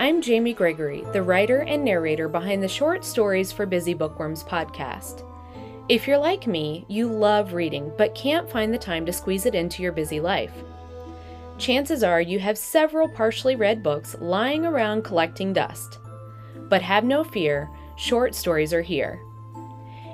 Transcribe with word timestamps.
I'm 0.00 0.22
Jamie 0.22 0.54
Gregory, 0.54 1.04
the 1.12 1.22
writer 1.22 1.58
and 1.58 1.84
narrator 1.84 2.26
behind 2.26 2.62
the 2.62 2.68
Short 2.68 3.04
Stories 3.04 3.52
for 3.52 3.66
Busy 3.66 3.92
Bookworms 3.92 4.42
podcast. 4.42 5.22
If 5.90 6.08
you're 6.08 6.16
like 6.16 6.46
me, 6.46 6.86
you 6.88 7.06
love 7.06 7.52
reading 7.52 7.92
but 7.98 8.14
can't 8.14 8.48
find 8.48 8.72
the 8.72 8.78
time 8.78 9.04
to 9.04 9.12
squeeze 9.12 9.44
it 9.44 9.54
into 9.54 9.82
your 9.82 9.92
busy 9.92 10.18
life. 10.18 10.54
Chances 11.58 12.02
are 12.02 12.22
you 12.22 12.38
have 12.38 12.56
several 12.56 13.10
partially 13.10 13.56
read 13.56 13.82
books 13.82 14.16
lying 14.22 14.64
around 14.64 15.04
collecting 15.04 15.52
dust. 15.52 15.98
But 16.70 16.80
have 16.80 17.04
no 17.04 17.22
fear, 17.22 17.68
short 17.96 18.34
stories 18.34 18.72
are 18.72 18.80
here. 18.80 19.20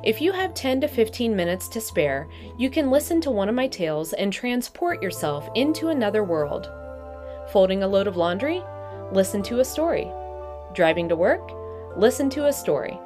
If 0.03 0.21
you 0.21 0.33
have 0.33 0.53
10 0.53 0.81
to 0.81 0.89
15 0.89 1.37
minutes 1.37 1.69
to 1.69 1.81
spare, 1.81 2.29
you 2.59 2.71
can 2.71 2.91
listen 2.91 3.21
to 3.21 3.31
one 3.31 3.49
of 3.49 3.55
my 3.55 3.69
tales 3.69 4.15
and 4.15 4.33
transport 4.33 5.01
yourself 5.01 5.49
into 5.55 5.91
another 5.91 6.25
world. 6.25 6.69
Folding 7.53 7.85
a 7.85 7.89
load 7.89 8.09
of 8.09 8.17
laundry? 8.17 8.65
Listen 9.13 9.43
to 9.45 9.61
a 9.61 9.65
story. 9.65 10.11
Driving 10.75 11.09
to 11.09 11.17
work? 11.17 11.53
Listen 11.97 12.29
to 12.31 12.47
a 12.47 12.53
story. 12.53 12.99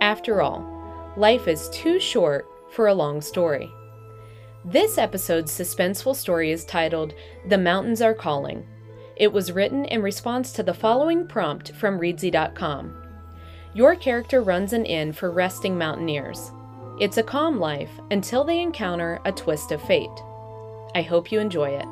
After 0.00 0.42
all, 0.42 0.64
life 1.16 1.48
is 1.48 1.70
too 1.70 1.98
short 1.98 2.46
for 2.70 2.88
a 2.88 2.94
long 2.94 3.20
story. 3.20 3.70
This 4.64 4.98
episode's 4.98 5.50
suspenseful 5.50 6.14
story 6.14 6.50
is 6.50 6.64
titled 6.66 7.14
The 7.48 7.56
Mountains 7.56 8.02
Are 8.02 8.12
Calling. 8.12 8.66
It 9.16 9.32
was 9.32 9.50
written 9.50 9.86
in 9.86 10.02
response 10.02 10.52
to 10.52 10.62
the 10.62 10.74
following 10.74 11.26
prompt 11.26 11.72
from 11.72 11.98
Reedsy.com. 11.98 12.94
Your 13.72 13.96
character 13.96 14.42
runs 14.42 14.74
an 14.74 14.84
inn 14.84 15.12
for 15.12 15.30
resting 15.30 15.78
mountaineers. 15.78 16.52
It's 17.00 17.16
a 17.16 17.22
calm 17.22 17.58
life 17.58 17.90
until 18.10 18.44
they 18.44 18.60
encounter 18.60 19.18
a 19.24 19.32
twist 19.32 19.72
of 19.72 19.82
fate. 19.82 20.10
I 20.94 21.02
hope 21.02 21.32
you 21.32 21.40
enjoy 21.40 21.70
it. 21.70 21.86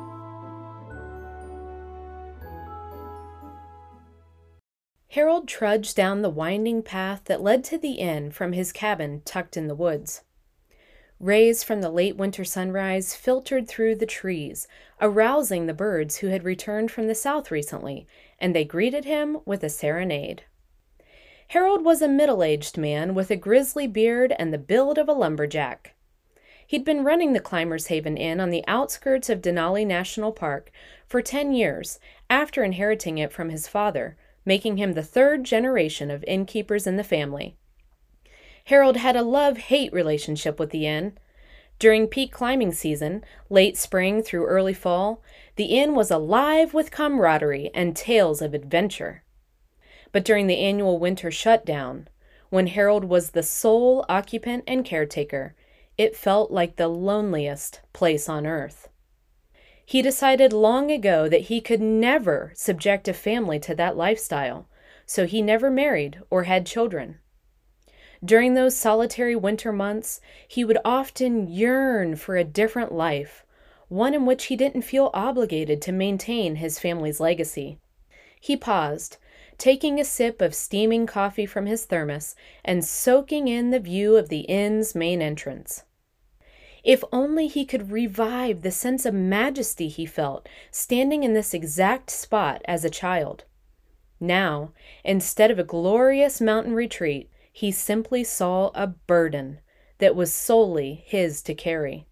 Harold 5.17 5.47
trudged 5.47 5.95
down 5.95 6.21
the 6.21 6.29
winding 6.29 6.83
path 6.83 7.23
that 7.25 7.41
led 7.41 7.63
to 7.63 7.75
the 7.79 7.93
inn 7.93 8.29
from 8.29 8.53
his 8.53 8.71
cabin 8.71 9.23
tucked 9.25 9.57
in 9.57 9.65
the 9.65 9.73
woods. 9.73 10.21
Rays 11.19 11.63
from 11.63 11.81
the 11.81 11.89
late 11.89 12.15
winter 12.15 12.45
sunrise 12.45 13.15
filtered 13.15 13.67
through 13.67 13.95
the 13.95 14.05
trees, 14.05 14.67
arousing 15.01 15.65
the 15.65 15.73
birds 15.73 16.17
who 16.17 16.27
had 16.27 16.43
returned 16.43 16.91
from 16.91 17.07
the 17.07 17.15
south 17.15 17.49
recently, 17.49 18.05
and 18.37 18.53
they 18.53 18.63
greeted 18.63 19.05
him 19.05 19.39
with 19.43 19.63
a 19.63 19.69
serenade. 19.69 20.43
Harold 21.47 21.83
was 21.83 22.03
a 22.03 22.07
middle 22.07 22.43
aged 22.43 22.77
man 22.77 23.15
with 23.15 23.31
a 23.31 23.35
grizzly 23.35 23.87
beard 23.87 24.35
and 24.37 24.53
the 24.53 24.59
build 24.59 24.99
of 24.99 25.09
a 25.09 25.13
lumberjack. 25.13 25.95
He'd 26.67 26.85
been 26.85 27.03
running 27.03 27.33
the 27.33 27.39
Climbers 27.39 27.87
Haven 27.87 28.17
Inn 28.17 28.39
on 28.39 28.51
the 28.51 28.63
outskirts 28.67 29.31
of 29.31 29.41
Denali 29.41 29.83
National 29.83 30.31
Park 30.31 30.69
for 31.07 31.23
10 31.23 31.53
years 31.53 31.99
after 32.29 32.63
inheriting 32.63 33.17
it 33.17 33.33
from 33.33 33.49
his 33.49 33.67
father, 33.67 34.15
making 34.47 34.77
him 34.77 34.93
the 34.93 35.03
third 35.03 35.43
generation 35.43 36.09
of 36.09 36.23
innkeepers 36.25 36.87
in 36.87 36.95
the 36.95 37.03
family. 37.03 37.57
Harold 38.63 38.95
had 38.95 39.17
a 39.17 39.21
love 39.21 39.57
hate 39.57 39.91
relationship 39.91 40.57
with 40.57 40.69
the 40.69 40.87
inn. 40.87 41.17
During 41.79 42.07
peak 42.07 42.31
climbing 42.31 42.71
season, 42.71 43.25
late 43.49 43.77
spring 43.77 44.23
through 44.23 44.45
early 44.45 44.73
fall, 44.73 45.21
the 45.57 45.65
inn 45.65 45.95
was 45.95 46.09
alive 46.09 46.73
with 46.73 46.91
camaraderie 46.91 47.69
and 47.73 47.93
tales 47.93 48.41
of 48.41 48.53
adventure. 48.53 49.23
But 50.13 50.23
during 50.23 50.47
the 50.47 50.59
annual 50.59 50.97
winter 50.97 51.29
shutdown, 51.29 52.07
when 52.49 52.67
Harold 52.67 53.03
was 53.03 53.31
the 53.31 53.43
sole 53.43 54.05
occupant 54.07 54.63
and 54.65 54.85
caretaker, 54.85 55.55
it 55.97 56.15
felt 56.15 56.51
like 56.51 56.77
the 56.77 56.87
loneliest 56.87 57.81
place 57.91 58.29
on 58.29 58.47
earth. 58.47 58.87
He 59.89 60.01
decided 60.01 60.51
long 60.51 60.91
ago 60.91 61.29
that 61.29 61.43
he 61.43 61.61
could 61.61 61.79
never 61.79 62.51
subject 62.55 63.07
a 63.07 63.13
family 63.13 63.57
to 63.59 63.73
that 63.75 63.95
lifestyle, 63.95 64.67
so 65.05 65.25
he 65.25 65.41
never 65.41 65.71
married 65.71 66.19
or 66.29 66.43
had 66.43 66.65
children. 66.65 67.19
During 68.21 68.53
those 68.53 68.75
solitary 68.75 69.33
winter 69.33 69.71
months, 69.71 70.19
he 70.45 70.65
would 70.65 70.77
often 70.83 71.47
yearn 71.47 72.17
for 72.17 72.35
a 72.35 72.43
different 72.43 72.91
life, 72.91 73.45
one 73.87 74.13
in 74.13 74.25
which 74.25 74.47
he 74.47 74.57
didn't 74.57 74.81
feel 74.81 75.09
obligated 75.13 75.81
to 75.83 75.93
maintain 75.93 76.57
his 76.57 76.79
family's 76.79 77.21
legacy. 77.21 77.77
He 78.41 78.57
paused, 78.57 79.15
taking 79.57 80.01
a 80.01 80.03
sip 80.03 80.41
of 80.41 80.53
steaming 80.53 81.05
coffee 81.05 81.45
from 81.45 81.65
his 81.65 81.85
thermos 81.85 82.35
and 82.65 82.83
soaking 82.83 83.47
in 83.47 83.69
the 83.69 83.79
view 83.79 84.17
of 84.17 84.27
the 84.27 84.41
inn's 84.41 84.93
main 84.95 85.21
entrance. 85.21 85.85
If 86.87 87.03
only 87.11 87.47
he 87.47 87.65
could 87.65 87.91
revive 87.91 88.61
the 88.61 88.71
sense 88.71 89.05
of 89.05 89.13
majesty 89.13 89.89
he 89.89 90.05
felt 90.05 90.47
standing 90.71 91.25
in 91.25 91.33
this 91.33 91.53
exact 91.53 92.09
spot 92.09 92.61
as 92.63 92.85
a 92.85 92.89
child. 92.89 93.43
Now, 94.21 94.71
instead 95.03 95.51
of 95.51 95.59
a 95.59 95.65
glorious 95.65 96.39
mountain 96.39 96.73
retreat, 96.73 97.29
he 97.51 97.73
simply 97.73 98.23
saw 98.23 98.71
a 98.73 98.87
burden 98.87 99.59
that 99.97 100.15
was 100.15 100.31
solely 100.31 101.03
his 101.05 101.41
to 101.41 101.53
carry. 101.53 102.07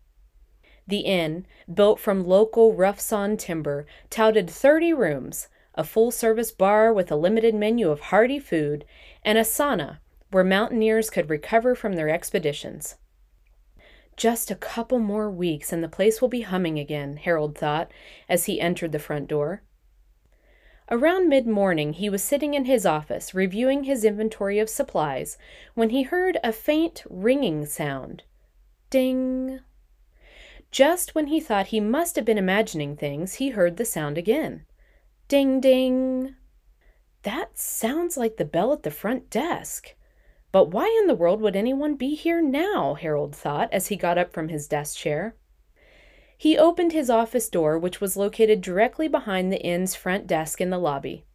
The 0.85 0.99
inn, 0.99 1.47
built 1.73 2.01
from 2.01 2.27
local 2.27 2.73
rough 2.73 2.99
sawn 2.99 3.37
timber, 3.37 3.85
touted 4.09 4.49
30 4.49 4.91
rooms, 4.91 5.47
a 5.75 5.85
full 5.85 6.11
service 6.11 6.51
bar 6.51 6.91
with 6.91 7.09
a 7.09 7.15
limited 7.15 7.55
menu 7.55 7.89
of 7.89 8.01
hearty 8.11 8.39
food, 8.39 8.83
and 9.23 9.37
a 9.37 9.45
sauna 9.45 9.99
where 10.31 10.43
mountaineers 10.43 11.09
could 11.09 11.29
recover 11.29 11.75
from 11.75 11.93
their 11.93 12.09
expeditions. 12.09 12.97
Just 14.17 14.49
a 14.49 14.55
couple 14.55 14.99
more 14.99 15.29
weeks 15.29 15.73
and 15.73 15.83
the 15.83 15.89
place 15.89 16.21
will 16.21 16.29
be 16.29 16.41
humming 16.41 16.79
again, 16.79 17.17
Harold 17.17 17.57
thought 17.57 17.91
as 18.29 18.45
he 18.45 18.61
entered 18.61 18.91
the 18.91 18.99
front 18.99 19.27
door. 19.27 19.61
Around 20.89 21.29
mid 21.29 21.47
morning, 21.47 21.93
he 21.93 22.09
was 22.09 22.23
sitting 22.23 22.53
in 22.53 22.65
his 22.65 22.85
office 22.85 23.33
reviewing 23.33 23.85
his 23.85 24.05
inventory 24.05 24.59
of 24.59 24.69
supplies 24.69 25.37
when 25.73 25.89
he 25.89 26.03
heard 26.03 26.37
a 26.43 26.51
faint 26.51 27.03
ringing 27.09 27.65
sound. 27.65 28.23
Ding! 28.89 29.61
Just 30.71 31.15
when 31.15 31.27
he 31.27 31.39
thought 31.39 31.67
he 31.67 31.79
must 31.79 32.15
have 32.15 32.25
been 32.25 32.37
imagining 32.37 32.95
things, 32.95 33.35
he 33.35 33.49
heard 33.49 33.77
the 33.77 33.85
sound 33.85 34.17
again. 34.17 34.65
Ding 35.27 35.59
ding! 35.59 36.35
That 37.23 37.57
sounds 37.57 38.15
like 38.15 38.37
the 38.37 38.45
bell 38.45 38.71
at 38.71 38.83
the 38.83 38.91
front 38.91 39.31
desk. 39.31 39.95
But 40.55 40.69
why 40.69 40.87
in 41.01 41.07
the 41.07 41.15
world 41.15 41.41
would 41.41 41.57
anyone 41.57 41.95
be 41.95 42.15
here 42.15 42.41
now? 42.41 42.93
Harold 42.93 43.35
thought 43.35 43.67
as 43.73 43.87
he 43.87 43.97
got 43.97 44.17
up 44.17 44.31
from 44.31 44.47
his 44.47 44.69
desk 44.69 44.95
chair. 44.97 45.35
He 46.37 46.57
opened 46.57 46.93
his 46.93 47.09
office 47.09 47.49
door, 47.49 47.77
which 47.77 47.99
was 47.99 48.15
located 48.15 48.61
directly 48.61 49.09
behind 49.09 49.51
the 49.51 49.61
inn's 49.61 49.95
front 49.95 50.27
desk 50.27 50.61
in 50.61 50.69
the 50.69 50.77
lobby. 50.77 51.25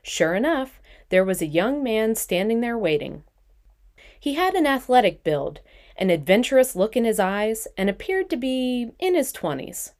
Sure 0.00 0.36
enough, 0.36 0.80
there 1.08 1.24
was 1.24 1.42
a 1.42 1.46
young 1.46 1.82
man 1.82 2.14
standing 2.14 2.60
there 2.60 2.78
waiting. 2.78 3.24
He 4.20 4.34
had 4.34 4.54
an 4.54 4.64
athletic 4.64 5.24
build, 5.24 5.58
an 5.96 6.10
adventurous 6.10 6.76
look 6.76 6.96
in 6.96 7.04
his 7.04 7.18
eyes, 7.18 7.66
and 7.76 7.90
appeared 7.90 8.30
to 8.30 8.36
be 8.36 8.92
in 9.00 9.16
his 9.16 9.32
twenties. 9.32 9.94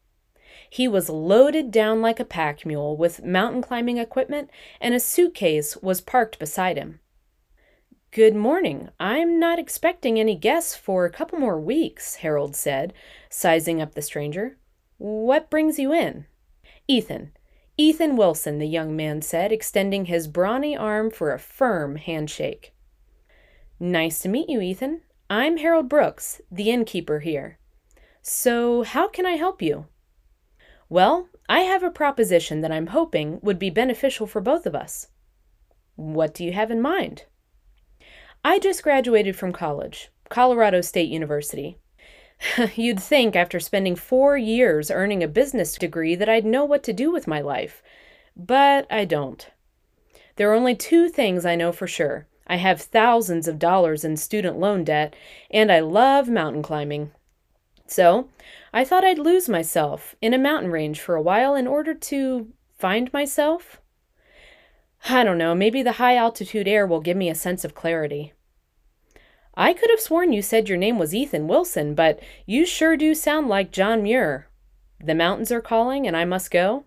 He 0.70 0.86
was 0.86 1.08
loaded 1.08 1.72
down 1.72 2.00
like 2.00 2.20
a 2.20 2.24
pack 2.24 2.64
mule 2.64 2.96
with 2.96 3.24
mountain 3.24 3.60
climbing 3.60 3.98
equipment, 3.98 4.50
and 4.80 4.94
a 4.94 5.00
suitcase 5.00 5.76
was 5.78 6.00
parked 6.00 6.38
beside 6.38 6.76
him. 6.76 7.00
Good 8.10 8.34
morning. 8.34 8.88
I'm 8.98 9.38
not 9.38 9.58
expecting 9.58 10.18
any 10.18 10.34
guests 10.34 10.74
for 10.74 11.04
a 11.04 11.10
couple 11.10 11.38
more 11.38 11.60
weeks, 11.60 12.16
Harold 12.16 12.56
said, 12.56 12.94
sizing 13.28 13.82
up 13.82 13.94
the 13.94 14.00
stranger. 14.00 14.56
What 14.96 15.50
brings 15.50 15.78
you 15.78 15.92
in? 15.92 16.24
Ethan. 16.88 17.32
Ethan 17.76 18.16
Wilson, 18.16 18.58
the 18.58 18.66
young 18.66 18.96
man 18.96 19.20
said, 19.20 19.52
extending 19.52 20.06
his 20.06 20.26
brawny 20.26 20.74
arm 20.74 21.10
for 21.10 21.34
a 21.34 21.38
firm 21.38 21.96
handshake. 21.96 22.72
Nice 23.78 24.20
to 24.20 24.30
meet 24.30 24.48
you, 24.48 24.62
Ethan. 24.62 25.02
I'm 25.28 25.58
Harold 25.58 25.90
Brooks, 25.90 26.40
the 26.50 26.70
innkeeper 26.70 27.20
here. 27.20 27.58
So, 28.22 28.84
how 28.84 29.08
can 29.08 29.26
I 29.26 29.32
help 29.32 29.60
you? 29.60 29.84
Well, 30.88 31.28
I 31.46 31.60
have 31.60 31.82
a 31.82 31.90
proposition 31.90 32.62
that 32.62 32.72
I'm 32.72 32.86
hoping 32.86 33.38
would 33.42 33.58
be 33.58 33.68
beneficial 33.68 34.26
for 34.26 34.40
both 34.40 34.64
of 34.64 34.74
us. 34.74 35.08
What 35.94 36.32
do 36.32 36.42
you 36.42 36.52
have 36.52 36.70
in 36.70 36.80
mind? 36.80 37.24
I 38.44 38.58
just 38.58 38.82
graduated 38.82 39.36
from 39.36 39.52
college, 39.52 40.10
Colorado 40.28 40.80
State 40.80 41.10
University. 41.10 41.78
You'd 42.76 43.00
think 43.00 43.34
after 43.34 43.58
spending 43.58 43.96
four 43.96 44.36
years 44.36 44.90
earning 44.90 45.22
a 45.22 45.28
business 45.28 45.76
degree 45.76 46.14
that 46.14 46.28
I'd 46.28 46.44
know 46.44 46.64
what 46.64 46.82
to 46.84 46.92
do 46.92 47.10
with 47.10 47.26
my 47.26 47.40
life, 47.40 47.82
but 48.36 48.86
I 48.90 49.04
don't. 49.04 49.48
There 50.36 50.50
are 50.50 50.54
only 50.54 50.76
two 50.76 51.08
things 51.08 51.44
I 51.44 51.56
know 51.56 51.72
for 51.72 51.88
sure. 51.88 52.26
I 52.46 52.56
have 52.56 52.80
thousands 52.80 53.48
of 53.48 53.58
dollars 53.58 54.04
in 54.04 54.16
student 54.16 54.58
loan 54.58 54.84
debt, 54.84 55.14
and 55.50 55.70
I 55.70 55.80
love 55.80 56.28
mountain 56.28 56.62
climbing. 56.62 57.10
So, 57.86 58.28
I 58.72 58.84
thought 58.84 59.04
I'd 59.04 59.18
lose 59.18 59.48
myself 59.48 60.14
in 60.22 60.32
a 60.32 60.38
mountain 60.38 60.70
range 60.70 61.00
for 61.00 61.16
a 61.16 61.22
while 61.22 61.54
in 61.54 61.66
order 61.66 61.92
to 61.92 62.48
find 62.78 63.12
myself. 63.12 63.80
I 65.08 65.24
don't 65.24 65.38
know, 65.38 65.54
maybe 65.54 65.82
the 65.82 65.92
high 65.92 66.16
altitude 66.16 66.68
air 66.68 66.86
will 66.86 67.00
give 67.00 67.16
me 67.16 67.28
a 67.28 67.34
sense 67.34 67.64
of 67.64 67.74
clarity. 67.74 68.32
I 69.54 69.72
could 69.72 69.90
have 69.90 70.00
sworn 70.00 70.32
you 70.32 70.42
said 70.42 70.68
your 70.68 70.78
name 70.78 70.98
was 70.98 71.14
Ethan 71.14 71.48
Wilson, 71.48 71.94
but 71.94 72.20
you 72.46 72.64
sure 72.64 72.96
do 72.96 73.14
sound 73.14 73.48
like 73.48 73.72
John 73.72 74.02
Muir. 74.02 74.48
The 75.02 75.14
mountains 75.14 75.50
are 75.50 75.60
calling 75.60 76.06
and 76.06 76.16
I 76.16 76.24
must 76.24 76.50
go? 76.50 76.84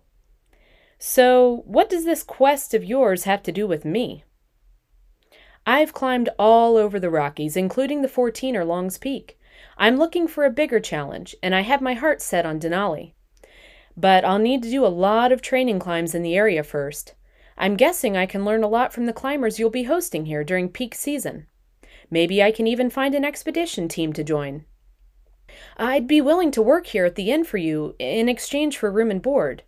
So, 0.98 1.64
what 1.66 1.90
does 1.90 2.04
this 2.04 2.22
quest 2.22 2.74
of 2.74 2.84
yours 2.84 3.24
have 3.24 3.42
to 3.42 3.52
do 3.52 3.66
with 3.66 3.84
me? 3.84 4.24
I've 5.66 5.92
climbed 5.92 6.28
all 6.38 6.76
over 6.76 6.98
the 6.98 7.10
Rockies, 7.10 7.56
including 7.56 8.02
the 8.02 8.08
14er 8.08 8.66
Long's 8.66 8.98
Peak. 8.98 9.38
I'm 9.76 9.96
looking 9.96 10.26
for 10.26 10.44
a 10.44 10.50
bigger 10.50 10.80
challenge, 10.80 11.36
and 11.42 11.54
I 11.54 11.60
have 11.60 11.80
my 11.80 11.94
heart 11.94 12.22
set 12.22 12.46
on 12.46 12.60
Denali. 12.60 13.12
But 13.96 14.24
I'll 14.24 14.38
need 14.38 14.62
to 14.62 14.70
do 14.70 14.86
a 14.86 14.88
lot 14.88 15.30
of 15.32 15.42
training 15.42 15.78
climbs 15.78 16.14
in 16.14 16.22
the 16.22 16.36
area 16.36 16.62
first. 16.62 17.14
I'm 17.56 17.76
guessing 17.76 18.16
I 18.16 18.26
can 18.26 18.44
learn 18.44 18.62
a 18.62 18.68
lot 18.68 18.92
from 18.92 19.06
the 19.06 19.12
climbers 19.12 19.58
you'll 19.58 19.70
be 19.70 19.84
hosting 19.84 20.26
here 20.26 20.44
during 20.44 20.68
peak 20.68 20.94
season. 20.94 21.46
Maybe 22.10 22.42
I 22.42 22.50
can 22.50 22.66
even 22.66 22.90
find 22.90 23.14
an 23.14 23.24
expedition 23.24 23.88
team 23.88 24.12
to 24.14 24.24
join. 24.24 24.64
I'd 25.76 26.06
be 26.06 26.20
willing 26.20 26.50
to 26.52 26.62
work 26.62 26.86
here 26.86 27.04
at 27.04 27.14
the 27.14 27.30
inn 27.30 27.44
for 27.44 27.58
you 27.58 27.94
in 27.98 28.28
exchange 28.28 28.76
for 28.78 28.90
room 28.90 29.10
and 29.10 29.22
board. 29.22 29.62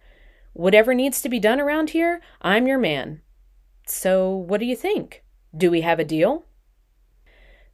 Whatever 0.52 0.94
needs 0.94 1.20
to 1.22 1.28
be 1.28 1.40
done 1.40 1.60
around 1.60 1.90
here, 1.90 2.20
I'm 2.40 2.66
your 2.66 2.78
man. 2.78 3.20
So, 3.86 4.34
what 4.34 4.60
do 4.60 4.66
you 4.66 4.76
think? 4.76 5.22
Do 5.56 5.70
we 5.70 5.82
have 5.82 5.98
a 5.98 6.04
deal? 6.04 6.46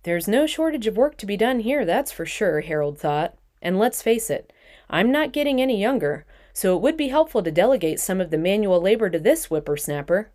There's 0.03 0.27
no 0.27 0.47
shortage 0.47 0.87
of 0.87 0.97
work 0.97 1.17
to 1.19 1.27
be 1.27 1.37
done 1.37 1.61
here, 1.61 1.85
that's 1.85 2.11
for 2.11 2.25
sure, 2.25 2.63
Harold 2.63 2.99
thought. 2.99 3.37
And 3.61 3.79
let's 3.79 4.03
face 4.03 4.31
it, 4.31 4.53
I'm 4.89 5.13
not 5.13 5.33
getting 5.33 5.61
any 5.61 5.81
younger, 5.81 6.25
so 6.53 6.77
it 6.77 6.83
would 6.83 6.97
be 6.97 7.09
helpful 7.09 7.43
to 7.43 7.51
delegate 7.51 8.01
some 8.01 8.21
of 8.21 8.31
the 8.31 8.39
manual 8.39 8.81
labor 8.81 9.09
to 9.11 9.19
this 9.19 9.47
whippersnapper. 9.47 10.33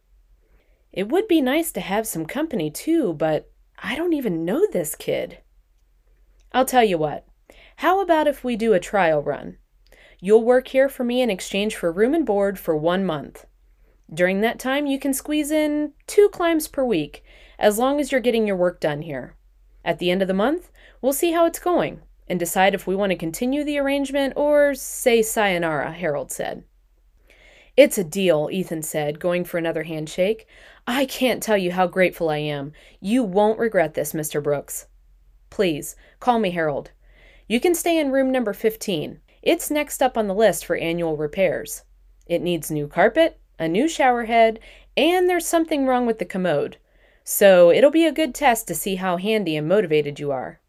It 0.92 1.10
would 1.10 1.28
be 1.28 1.42
nice 1.42 1.72
to 1.74 1.82
have 1.82 2.08
some 2.08 2.26
company 2.26 2.72
too, 2.72 3.14
but 3.14 3.52
I 3.78 3.96
don't 3.96 4.14
even 4.14 4.46
know 4.46 4.66
this 4.72 4.96
kid. 4.96 5.40
I'll 6.54 6.66
tell 6.66 6.84
you 6.84 6.98
what. 6.98 7.28
How 7.78 8.02
about 8.02 8.28
if 8.28 8.44
we 8.44 8.56
do 8.56 8.74
a 8.74 8.80
trial 8.80 9.22
run? 9.22 9.58
You'll 10.22 10.44
work 10.44 10.70
here 10.70 10.88
for 10.88 11.04
me 11.04 11.22
in 11.22 11.30
exchange 11.30 11.76
for 11.76 11.92
room 11.92 12.14
and 12.14 12.26
board 12.26 12.58
for 12.58 12.76
one 12.76 13.06
month. 13.06 13.46
During 14.14 14.42
that 14.42 14.60
time, 14.60 14.86
you 14.86 15.00
can 15.00 15.14
squeeze 15.14 15.52
in 15.52 15.92
two 16.08 16.30
climbs 16.30 16.68
per 16.68 16.86
week, 16.86 17.24
as 17.60 17.78
long 17.78 18.00
as 18.00 18.12
you're 18.12 18.22
getting 18.22 18.48
your 18.48 18.56
work 18.56 18.80
done 18.80 19.02
here. 19.02 19.36
At 19.84 20.00
the 20.00 20.12
end 20.12 20.22
of 20.22 20.28
the 20.28 20.34
month, 20.34 20.72
we'll 21.02 21.14
see 21.14 21.32
how 21.32 21.46
it's 21.46 21.60
going 21.60 22.02
and 22.28 22.40
decide 22.40 22.74
if 22.74 22.88
we 22.88 22.96
want 22.96 23.12
to 23.12 23.18
continue 23.18 23.64
the 23.64 23.78
arrangement 23.78 24.34
or 24.36 24.74
say 24.74 25.22
sayonara, 25.22 25.92
Harold 25.92 26.32
said. 26.32 26.64
It's 27.78 27.98
a 27.98 28.04
deal, 28.04 28.50
Ethan 28.52 28.84
said, 28.84 29.20
going 29.20 29.44
for 29.44 29.58
another 29.58 29.84
handshake. 29.84 30.48
I 30.88 31.06
can't 31.06 31.44
tell 31.44 31.58
you 31.58 31.72
how 31.72 31.88
grateful 31.88 32.30
I 32.30 32.38
am. 32.38 32.72
You 33.02 33.22
won't 33.24 33.60
regret 33.60 33.96
this, 33.96 34.14
Mr. 34.14 34.42
Brooks. 34.42 34.88
Please, 35.50 35.96
call 36.20 36.40
me 36.40 36.52
Harold. 36.52 36.92
You 37.48 37.60
can 37.60 37.76
stay 37.76 38.00
in 38.00 38.12
room 38.12 38.32
number 38.32 38.54
15. 38.54 39.20
It's 39.42 39.70
next 39.70 40.02
up 40.02 40.18
on 40.18 40.28
the 40.28 40.34
list 40.34 40.66
for 40.66 40.76
annual 40.78 41.18
repairs. 41.18 41.84
It 42.28 42.42
needs 42.42 42.72
new 42.72 42.88
carpet, 42.88 43.40
a 43.60 43.68
new 43.68 43.88
shower 43.88 44.26
head, 44.26 44.60
and 44.98 45.30
there's 45.30 45.46
something 45.46 45.86
wrong 45.86 46.06
with 46.06 46.20
the 46.20 46.26
commode. 46.26 46.78
So 47.24 47.72
it'll 47.72 47.92
be 47.92 48.06
a 48.06 48.12
good 48.12 48.34
test 48.34 48.68
to 48.68 48.76
see 48.76 48.96
how 48.96 49.18
handy 49.18 49.56
and 49.58 49.68
motivated 49.68 50.20
you 50.20 50.32
are. 50.32 50.60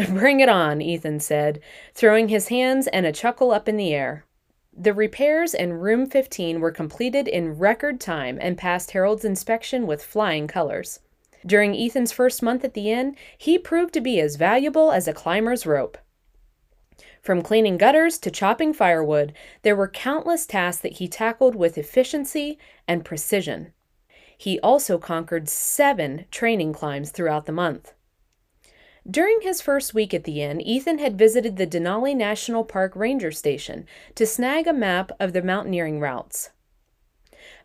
Bring 0.08 0.40
it 0.40 0.48
on, 0.48 0.80
Ethan 0.80 1.20
said, 1.20 1.60
throwing 1.94 2.28
his 2.28 2.48
hands 2.48 2.86
and 2.86 3.04
a 3.04 3.12
chuckle 3.12 3.50
up 3.50 3.68
in 3.68 3.76
the 3.76 3.92
air. 3.92 4.24
The 4.72 4.94
repairs 4.94 5.52
in 5.52 5.74
room 5.74 6.06
15 6.06 6.60
were 6.60 6.70
completed 6.70 7.28
in 7.28 7.58
record 7.58 8.00
time 8.00 8.38
and 8.40 8.56
passed 8.56 8.92
Harold's 8.92 9.24
inspection 9.24 9.86
with 9.86 10.02
flying 10.02 10.46
colors. 10.46 11.00
During 11.44 11.74
Ethan's 11.74 12.12
first 12.12 12.42
month 12.42 12.64
at 12.64 12.74
the 12.74 12.90
inn, 12.90 13.16
he 13.36 13.58
proved 13.58 13.92
to 13.94 14.00
be 14.00 14.20
as 14.20 14.36
valuable 14.36 14.90
as 14.90 15.06
a 15.06 15.12
climber's 15.12 15.66
rope. 15.66 15.98
From 17.20 17.42
cleaning 17.42 17.76
gutters 17.76 18.18
to 18.20 18.30
chopping 18.30 18.72
firewood, 18.72 19.34
there 19.62 19.76
were 19.76 19.88
countless 19.88 20.46
tasks 20.46 20.80
that 20.82 20.94
he 20.94 21.08
tackled 21.08 21.54
with 21.54 21.76
efficiency 21.76 22.58
and 22.88 23.04
precision. 23.04 23.72
He 24.38 24.58
also 24.60 24.96
conquered 24.96 25.48
seven 25.48 26.24
training 26.30 26.72
climbs 26.72 27.10
throughout 27.10 27.44
the 27.44 27.52
month. 27.52 27.92
During 29.08 29.40
his 29.40 29.62
first 29.62 29.94
week 29.94 30.12
at 30.12 30.24
the 30.24 30.42
inn, 30.42 30.60
Ethan 30.60 30.98
had 30.98 31.18
visited 31.18 31.56
the 31.56 31.66
Denali 31.66 32.14
National 32.14 32.64
Park 32.64 32.94
Ranger 32.94 33.32
Station 33.32 33.86
to 34.14 34.26
snag 34.26 34.66
a 34.66 34.72
map 34.72 35.10
of 35.18 35.32
the 35.32 35.42
mountaineering 35.42 36.00
routes. 36.00 36.50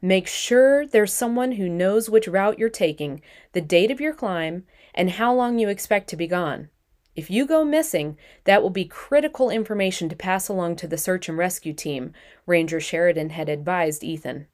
Make 0.02 0.28
sure 0.28 0.86
there's 0.86 1.14
someone 1.14 1.54
who 1.54 1.68
knows 1.68 2.10
which 2.10 2.28
route 2.28 2.58
you're 2.58 2.70
taking, 2.70 3.22
the 3.52 3.62
date 3.62 3.92
of 3.92 4.00
your 4.00 4.14
climb, 4.14 4.66
and 4.94 5.12
how 5.12 5.34
long 5.34 5.60
you 5.60 5.68
expect 5.68 6.10
to 6.10 6.16
be 6.16 6.28
gone. 6.28 6.70
If 7.16 7.30
you 7.30 7.46
go 7.46 7.66
missing, 7.66 8.18
that 8.46 8.62
will 8.62 8.70
be 8.70 8.86
critical 8.86 9.50
information 9.50 10.08
to 10.10 10.16
pass 10.16 10.48
along 10.48 10.78
to 10.78 10.88
the 10.88 10.98
search 10.98 11.28
and 11.28 11.38
rescue 11.38 11.74
team, 11.74 12.14
Ranger 12.46 12.80
Sheridan 12.80 13.32
had 13.32 13.50
advised 13.50 14.04
Ethan. 14.04 14.48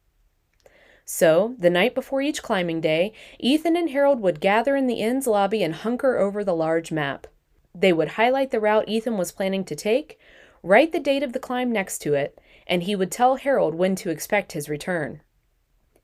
So, 1.14 1.56
the 1.60 1.70
night 1.70 1.94
before 1.94 2.22
each 2.22 2.42
climbing 2.42 2.80
day, 2.80 3.12
Ethan 3.38 3.76
and 3.76 3.90
Harold 3.90 4.22
would 4.22 4.40
gather 4.40 4.78
in 4.78 4.88
the 4.88 5.02
inn's 5.02 5.28
lobby 5.28 5.62
and 5.62 5.76
hunker 5.76 6.18
over 6.18 6.42
the 6.42 6.56
large 6.56 6.90
map. 6.90 7.28
They 7.76 7.92
would 7.92 8.12
highlight 8.12 8.52
the 8.52 8.62
route 8.62 8.88
Ethan 8.88 9.18
was 9.18 9.34
planning 9.34 9.66
to 9.66 9.76
take, 9.76 10.18
write 10.64 10.94
the 10.94 11.02
date 11.02 11.22
of 11.22 11.34
the 11.34 11.38
climb 11.38 11.70
next 11.70 11.98
to 12.04 12.14
it, 12.14 12.40
and 12.66 12.84
he 12.84 12.96
would 12.96 13.12
tell 13.12 13.36
Harold 13.36 13.76
when 13.76 13.94
to 13.98 14.10
expect 14.10 14.54
his 14.54 14.70
return. 14.70 15.20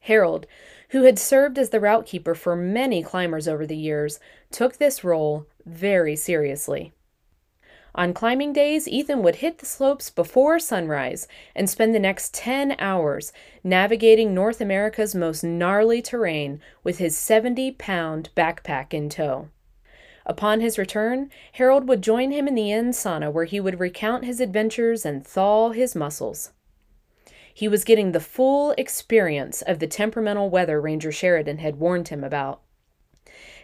Harold, 0.02 0.46
who 0.90 1.04
had 1.04 1.18
served 1.18 1.58
as 1.58 1.70
the 1.70 1.80
route 1.80 2.06
keeper 2.06 2.36
for 2.36 2.58
many 2.58 3.02
climbers 3.02 3.48
over 3.48 3.66
the 3.66 3.78
years, 3.78 4.20
took 4.52 4.76
this 4.76 5.06
role 5.06 5.48
very 5.66 6.18
seriously. 6.18 6.92
On 7.98 8.14
climbing 8.14 8.54
days, 8.54 8.88
Ethan 8.88 9.24
would 9.24 9.38
hit 9.38 9.58
the 9.58 9.66
slopes 9.66 10.12
before 10.12 10.60
sunrise 10.60 11.28
and 11.56 11.68
spend 11.68 11.96
the 11.96 12.00
next 12.00 12.32
10 12.36 12.76
hours 12.78 13.34
navigating 13.64 14.36
North 14.36 14.62
America's 14.62 15.16
most 15.16 15.44
gnarly 15.44 16.04
terrain 16.04 16.62
with 16.84 17.00
his 17.00 17.18
70 17.18 17.72
pound 17.72 18.30
backpack 18.38 18.94
in 18.94 19.10
tow. 19.10 19.50
Upon 20.28 20.62
his 20.62 20.78
return, 20.78 21.32
Harold 21.54 21.88
would 21.88 22.04
join 22.04 22.30
him 22.30 22.48
in 22.48 22.54
the 22.54 22.72
inn 22.72 22.92
sauna 22.92 23.34
where 23.34 23.46
he 23.46 23.60
would 23.60 23.80
recount 23.80 24.26
his 24.26 24.40
adventures 24.40 25.04
and 25.04 25.26
thaw 25.26 25.72
his 25.72 25.96
muscles. 25.96 26.52
He 27.52 27.68
was 27.68 27.84
getting 27.84 28.12
the 28.12 28.20
full 28.20 28.76
experience 28.78 29.64
of 29.64 29.80
the 29.80 29.88
temperamental 29.88 30.52
weather 30.52 30.80
Ranger 30.80 31.12
Sheridan 31.12 31.58
had 31.58 31.78
warned 31.78 32.10
him 32.10 32.24
about. 32.24 32.62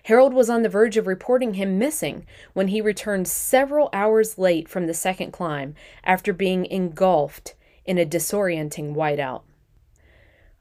Harold 0.03 0.33
was 0.33 0.49
on 0.49 0.63
the 0.63 0.69
verge 0.69 0.97
of 0.97 1.07
reporting 1.07 1.53
him 1.53 1.79
missing 1.79 2.25
when 2.53 2.67
he 2.67 2.81
returned 2.81 3.27
several 3.27 3.89
hours 3.93 4.37
late 4.37 4.67
from 4.67 4.85
the 4.85 4.93
second 4.93 5.31
climb 5.31 5.75
after 6.03 6.33
being 6.33 6.65
engulfed 6.65 7.55
in 7.85 7.97
a 7.97 8.05
disorienting 8.05 8.93
whiteout. 8.93 9.43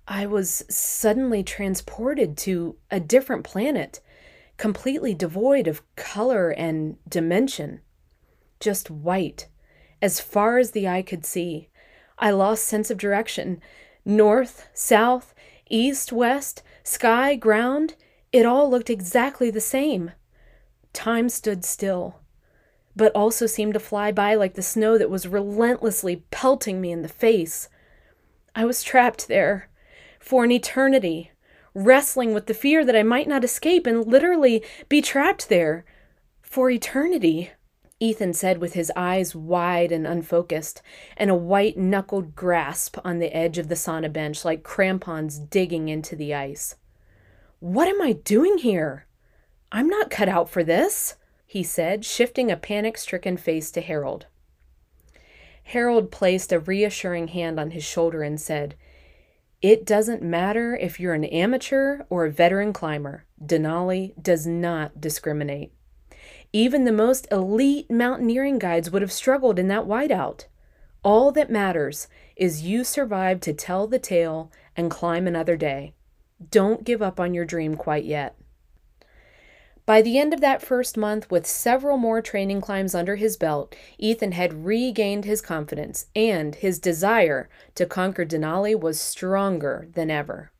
I 0.06 0.26
was 0.26 0.64
suddenly 0.68 1.42
transported 1.42 2.36
to 2.38 2.76
a 2.90 3.00
different 3.00 3.44
planet, 3.44 4.00
completely 4.56 5.14
devoid 5.14 5.66
of 5.66 5.82
color 5.96 6.50
and 6.50 6.96
dimension. 7.08 7.80
Just 8.60 8.90
white, 8.90 9.48
as 10.00 10.20
far 10.20 10.58
as 10.58 10.70
the 10.70 10.88
eye 10.88 11.02
could 11.02 11.24
see. 11.24 11.68
I 12.18 12.30
lost 12.30 12.64
sense 12.64 12.90
of 12.90 12.98
direction. 12.98 13.60
North, 14.04 14.68
south, 14.72 15.34
east, 15.68 16.12
west, 16.12 16.62
sky, 16.84 17.34
ground, 17.34 17.96
it 18.32 18.46
all 18.46 18.70
looked 18.70 18.90
exactly 18.90 19.50
the 19.50 19.60
same. 19.60 20.12
Time 20.92 21.28
stood 21.28 21.64
still, 21.64 22.20
but 22.96 23.12
also 23.14 23.46
seemed 23.46 23.74
to 23.74 23.80
fly 23.80 24.10
by 24.10 24.34
like 24.34 24.54
the 24.54 24.62
snow 24.62 24.96
that 24.98 25.10
was 25.10 25.28
relentlessly 25.28 26.24
pelting 26.30 26.80
me 26.80 26.90
in 26.90 27.02
the 27.02 27.08
face. 27.08 27.68
I 28.54 28.64
was 28.64 28.82
trapped 28.82 29.28
there 29.28 29.68
for 30.18 30.44
an 30.44 30.52
eternity, 30.52 31.30
wrestling 31.74 32.32
with 32.32 32.46
the 32.46 32.54
fear 32.54 32.84
that 32.84 32.96
I 32.96 33.02
might 33.02 33.28
not 33.28 33.44
escape 33.44 33.86
and 33.86 34.06
literally 34.06 34.62
be 34.88 35.02
trapped 35.02 35.48
there 35.48 35.84
for 36.42 36.70
eternity. 36.70 37.50
Ethan 38.00 38.32
said 38.32 38.58
with 38.58 38.74
his 38.74 38.90
eyes 38.96 39.34
wide 39.34 39.92
and 39.92 40.06
unfocused, 40.06 40.82
and 41.16 41.30
a 41.30 41.36
white 41.36 41.78
knuckled 41.78 42.34
grasp 42.34 42.98
on 43.04 43.20
the 43.20 43.34
edge 43.34 43.58
of 43.58 43.68
the 43.68 43.74
sauna 43.74 44.12
bench 44.12 44.44
like 44.44 44.62
crampons 44.62 45.38
digging 45.38 45.88
into 45.88 46.16
the 46.16 46.34
ice. 46.34 46.74
What 47.62 47.86
am 47.86 48.02
I 48.02 48.14
doing 48.14 48.58
here? 48.58 49.06
I'm 49.70 49.86
not 49.86 50.10
cut 50.10 50.28
out 50.28 50.50
for 50.50 50.64
this, 50.64 51.14
he 51.46 51.62
said, 51.62 52.04
shifting 52.04 52.50
a 52.50 52.56
panic 52.56 52.98
stricken 52.98 53.36
face 53.36 53.70
to 53.70 53.80
Harold. 53.80 54.26
Harold 55.62 56.10
placed 56.10 56.50
a 56.50 56.58
reassuring 56.58 57.28
hand 57.28 57.60
on 57.60 57.70
his 57.70 57.84
shoulder 57.84 58.24
and 58.24 58.40
said, 58.40 58.74
It 59.60 59.86
doesn't 59.86 60.24
matter 60.24 60.74
if 60.74 60.98
you're 60.98 61.14
an 61.14 61.22
amateur 61.26 62.00
or 62.10 62.26
a 62.26 62.32
veteran 62.32 62.72
climber, 62.72 63.26
Denali 63.40 64.20
does 64.20 64.44
not 64.44 65.00
discriminate. 65.00 65.72
Even 66.52 66.84
the 66.84 66.90
most 66.90 67.28
elite 67.30 67.88
mountaineering 67.88 68.58
guides 68.58 68.90
would 68.90 69.02
have 69.02 69.12
struggled 69.12 69.60
in 69.60 69.68
that 69.68 69.84
whiteout. 69.84 70.46
All 71.04 71.30
that 71.30 71.48
matters 71.48 72.08
is 72.34 72.62
you 72.62 72.82
survive 72.82 73.38
to 73.42 73.52
tell 73.52 73.86
the 73.86 74.00
tale 74.00 74.50
and 74.76 74.90
climb 74.90 75.28
another 75.28 75.56
day. 75.56 75.94
Don't 76.50 76.84
give 76.84 77.02
up 77.02 77.20
on 77.20 77.34
your 77.34 77.44
dream 77.44 77.76
quite 77.76 78.04
yet. 78.04 78.36
By 79.84 80.00
the 80.00 80.16
end 80.16 80.32
of 80.32 80.40
that 80.40 80.62
first 80.62 80.96
month, 80.96 81.30
with 81.30 81.46
several 81.46 81.96
more 81.96 82.22
training 82.22 82.60
climbs 82.60 82.94
under 82.94 83.16
his 83.16 83.36
belt, 83.36 83.74
Ethan 83.98 84.32
had 84.32 84.64
regained 84.64 85.24
his 85.24 85.40
confidence, 85.40 86.06
and 86.14 86.54
his 86.54 86.78
desire 86.78 87.48
to 87.74 87.84
conquer 87.84 88.24
Denali 88.24 88.78
was 88.78 89.00
stronger 89.00 89.88
than 89.94 90.08
ever. 90.08 90.52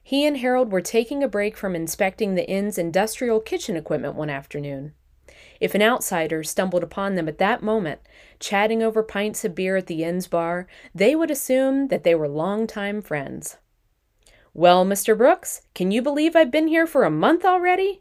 He 0.00 0.24
and 0.24 0.36
Harold 0.36 0.70
were 0.70 0.80
taking 0.80 1.24
a 1.24 1.28
break 1.28 1.56
from 1.56 1.74
inspecting 1.74 2.36
the 2.36 2.48
inn's 2.48 2.78
industrial 2.78 3.40
kitchen 3.40 3.76
equipment 3.76 4.14
one 4.14 4.30
afternoon. 4.30 4.94
If 5.58 5.74
an 5.74 5.82
outsider 5.82 6.44
stumbled 6.44 6.84
upon 6.84 7.16
them 7.16 7.28
at 7.28 7.38
that 7.38 7.60
moment, 7.60 8.00
chatting 8.38 8.84
over 8.84 9.02
pints 9.02 9.44
of 9.44 9.56
beer 9.56 9.76
at 9.76 9.88
the 9.88 10.04
inn's 10.04 10.28
bar, 10.28 10.68
they 10.94 11.16
would 11.16 11.32
assume 11.32 11.88
that 11.88 12.04
they 12.04 12.14
were 12.14 12.28
longtime 12.28 13.02
friends. 13.02 13.56
Well, 14.58 14.86
Mr. 14.86 15.14
Brooks, 15.14 15.60
can 15.74 15.90
you 15.90 16.00
believe 16.00 16.34
I've 16.34 16.50
been 16.50 16.68
here 16.68 16.86
for 16.86 17.04
a 17.04 17.10
month 17.10 17.44
already? 17.44 18.00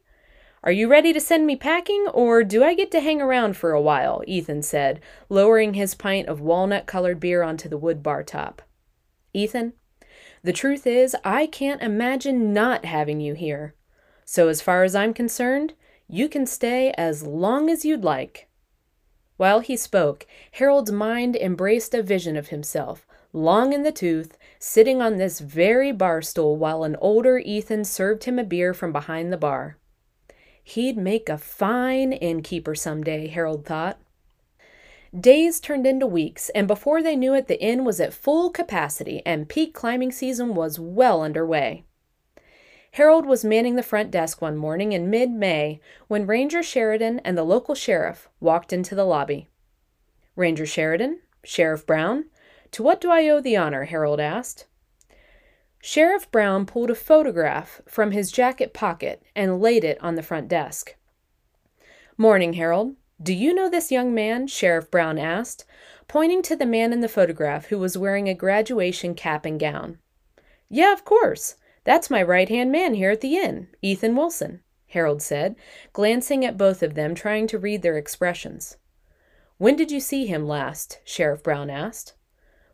Are 0.63 0.71
you 0.71 0.87
ready 0.87 1.11
to 1.11 1.19
send 1.19 1.45
me 1.45 1.57
packing, 1.57 2.07
or 2.13 2.45
do 2.45 2.63
I 2.63 2.73
get 2.73 2.91
to 2.91 3.01
hang 3.01 3.21
around 3.21 3.57
for 3.57 3.73
a 3.73 3.81
while? 3.81 4.23
Ethan 4.25 4.61
said, 4.61 5.01
lowering 5.27 5.73
his 5.73 5.95
pint 5.95 6.29
of 6.29 6.39
walnut 6.39 6.85
colored 6.85 7.19
beer 7.19 7.43
onto 7.43 7.67
the 7.67 7.77
wood 7.77 8.01
bar 8.01 8.23
top. 8.23 8.61
Ethan, 9.33 9.73
the 10.43 10.53
truth 10.53 10.87
is, 10.87 11.13
I 11.25 11.45
can't 11.45 11.81
imagine 11.81 12.53
not 12.53 12.85
having 12.85 13.19
you 13.19 13.33
here. 13.33 13.75
So, 14.23 14.47
as 14.47 14.61
far 14.61 14.85
as 14.85 14.95
I'm 14.95 15.13
concerned, 15.13 15.73
you 16.07 16.29
can 16.29 16.45
stay 16.45 16.93
as 16.97 17.27
long 17.27 17.69
as 17.69 17.83
you'd 17.83 18.05
like. 18.05 18.47
While 19.35 19.59
he 19.59 19.75
spoke, 19.75 20.25
Harold's 20.53 20.89
mind 20.89 21.35
embraced 21.35 21.93
a 21.93 22.01
vision 22.01 22.37
of 22.37 22.47
himself, 22.47 23.05
long 23.33 23.73
in 23.73 23.83
the 23.83 23.91
tooth, 23.91 24.37
sitting 24.65 24.99
on 24.99 25.17
this 25.17 25.41
very 25.41 25.91
bar 25.91 26.23
stool 26.23 26.57
while 26.57 26.83
an 26.83 26.95
older 26.99 27.37
Ethan 27.37 27.85
served 27.85 28.23
him 28.23 28.39
a 28.39 28.43
beer 28.43 28.73
from 28.73 28.91
behind 28.91 29.31
the 29.31 29.37
bar. 29.37 29.77
He'd 30.63 30.97
make 30.97 31.29
a 31.29 31.37
fine 31.37 32.11
innkeeper 32.11 32.73
some 32.73 33.03
day, 33.03 33.27
Harold 33.27 33.63
thought. 33.63 33.99
Days 35.17 35.59
turned 35.59 35.85
into 35.85 36.07
weeks, 36.07 36.49
and 36.49 36.67
before 36.67 37.03
they 37.03 37.15
knew 37.15 37.35
it, 37.35 37.47
the 37.47 37.61
inn 37.61 37.85
was 37.85 38.01
at 38.01 38.11
full 38.11 38.49
capacity 38.49 39.21
and 39.23 39.47
peak 39.47 39.71
climbing 39.75 40.11
season 40.11 40.55
was 40.55 40.79
well 40.79 41.21
underway. 41.21 41.85
Harold 42.93 43.27
was 43.27 43.45
manning 43.45 43.75
the 43.75 43.83
front 43.83 44.09
desk 44.09 44.41
one 44.41 44.57
morning 44.57 44.93
in 44.93 45.11
mid 45.11 45.29
May 45.29 45.79
when 46.07 46.25
Ranger 46.25 46.63
Sheridan 46.63 47.19
and 47.19 47.37
the 47.37 47.43
local 47.43 47.75
sheriff 47.75 48.29
walked 48.39 48.73
into 48.73 48.95
the 48.95 49.05
lobby. 49.05 49.47
Ranger 50.35 50.65
Sheridan? 50.65 51.19
Sheriff 51.43 51.85
Brown? 51.85 52.25
To 52.75 52.83
what 52.83 52.99
do 52.99 53.09
I 53.09 53.29
owe 53.29 53.39
the 53.39 53.55
honor? 53.55 53.85
Harold 53.85 54.19
asked. 54.19 54.65
Sheriff 55.81 56.29
Brown 56.29 56.65
pulled 56.65 56.89
a 56.89 56.95
photograph 56.95 57.79
from 57.87 58.11
his 58.11 58.33
jacket 58.33 58.73
pocket 58.73 59.23
and 59.33 59.61
laid 59.61 59.85
it 59.85 59.97
on 60.01 60.15
the 60.15 60.21
front 60.21 60.49
desk. 60.49 60.97
Morning, 62.17 62.51
Harold. 62.51 62.97
Do 63.23 63.33
you 63.33 63.53
know 63.53 63.69
this 63.69 63.93
young 63.93 64.13
man? 64.13 64.47
Sheriff 64.47 64.91
Brown 64.91 65.17
asked, 65.17 65.63
pointing 66.09 66.41
to 66.41 66.55
the 66.57 66.65
man 66.65 66.91
in 66.91 66.99
the 66.99 67.07
photograph 67.07 67.67
who 67.67 67.79
was 67.79 67.97
wearing 67.97 68.27
a 68.27 68.33
graduation 68.33 69.15
cap 69.15 69.45
and 69.45 69.57
gown. 69.57 69.99
Yeah, 70.67 70.91
of 70.91 71.05
course. 71.05 71.55
That's 71.85 72.09
my 72.09 72.21
right 72.21 72.49
hand 72.49 72.73
man 72.73 72.95
here 72.95 73.11
at 73.11 73.21
the 73.21 73.37
inn, 73.37 73.69
Ethan 73.81 74.17
Wilson, 74.17 74.59
Harold 74.87 75.21
said, 75.21 75.55
glancing 75.93 76.43
at 76.43 76.57
both 76.57 76.83
of 76.83 76.95
them, 76.95 77.15
trying 77.15 77.47
to 77.47 77.57
read 77.57 77.83
their 77.83 77.97
expressions. 77.97 78.75
When 79.59 79.77
did 79.77 79.91
you 79.91 80.01
see 80.01 80.25
him 80.25 80.45
last? 80.45 80.99
Sheriff 81.05 81.41
Brown 81.41 81.69
asked. 81.69 82.15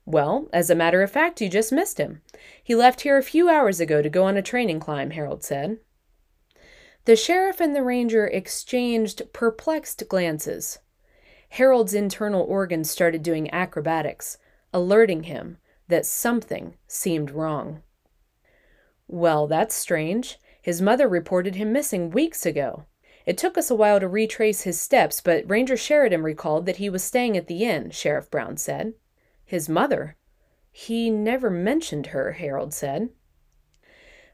Well, 0.05 0.49
as 0.51 0.69
a 0.69 0.75
matter 0.75 1.03
of 1.03 1.11
fact, 1.11 1.41
you 1.41 1.49
just 1.49 1.71
missed 1.71 1.97
him. 1.97 2.21
He 2.63 2.75
left 2.75 3.01
here 3.01 3.17
a 3.17 3.23
few 3.23 3.49
hours 3.49 3.79
ago 3.79 4.01
to 4.01 4.09
go 4.09 4.23
on 4.23 4.37
a 4.37 4.41
training 4.41 4.79
climb, 4.79 5.11
Harold 5.11 5.43
said. 5.43 5.77
The 7.05 7.15
sheriff 7.15 7.59
and 7.59 7.75
the 7.75 7.83
ranger 7.83 8.27
exchanged 8.27 9.33
perplexed 9.33 10.07
glances. 10.07 10.79
Harold's 11.49 11.93
internal 11.93 12.43
organs 12.43 12.89
started 12.89 13.23
doing 13.23 13.51
acrobatics, 13.53 14.37
alerting 14.73 15.23
him 15.23 15.57
that 15.87 16.05
something 16.05 16.75
seemed 16.87 17.31
wrong. 17.31 17.81
Well, 19.07 19.47
that's 19.47 19.75
strange. 19.75 20.39
His 20.61 20.81
mother 20.81 21.07
reported 21.07 21.55
him 21.55 21.73
missing 21.73 22.11
weeks 22.11 22.45
ago. 22.45 22.85
It 23.25 23.37
took 23.37 23.57
us 23.57 23.69
a 23.69 23.75
while 23.75 23.99
to 23.99 24.07
retrace 24.07 24.61
his 24.61 24.79
steps, 24.79 25.21
but 25.21 25.49
Ranger 25.49 25.77
Sheridan 25.77 26.23
recalled 26.23 26.65
that 26.65 26.77
he 26.77 26.89
was 26.89 27.03
staying 27.03 27.35
at 27.35 27.47
the 27.47 27.63
inn, 27.63 27.91
Sheriff 27.91 28.31
Brown 28.31 28.57
said. 28.57 28.93
His 29.51 29.67
mother? 29.67 30.15
He 30.71 31.09
never 31.09 31.49
mentioned 31.49 32.07
her, 32.15 32.31
Harold 32.31 32.73
said. 32.73 33.09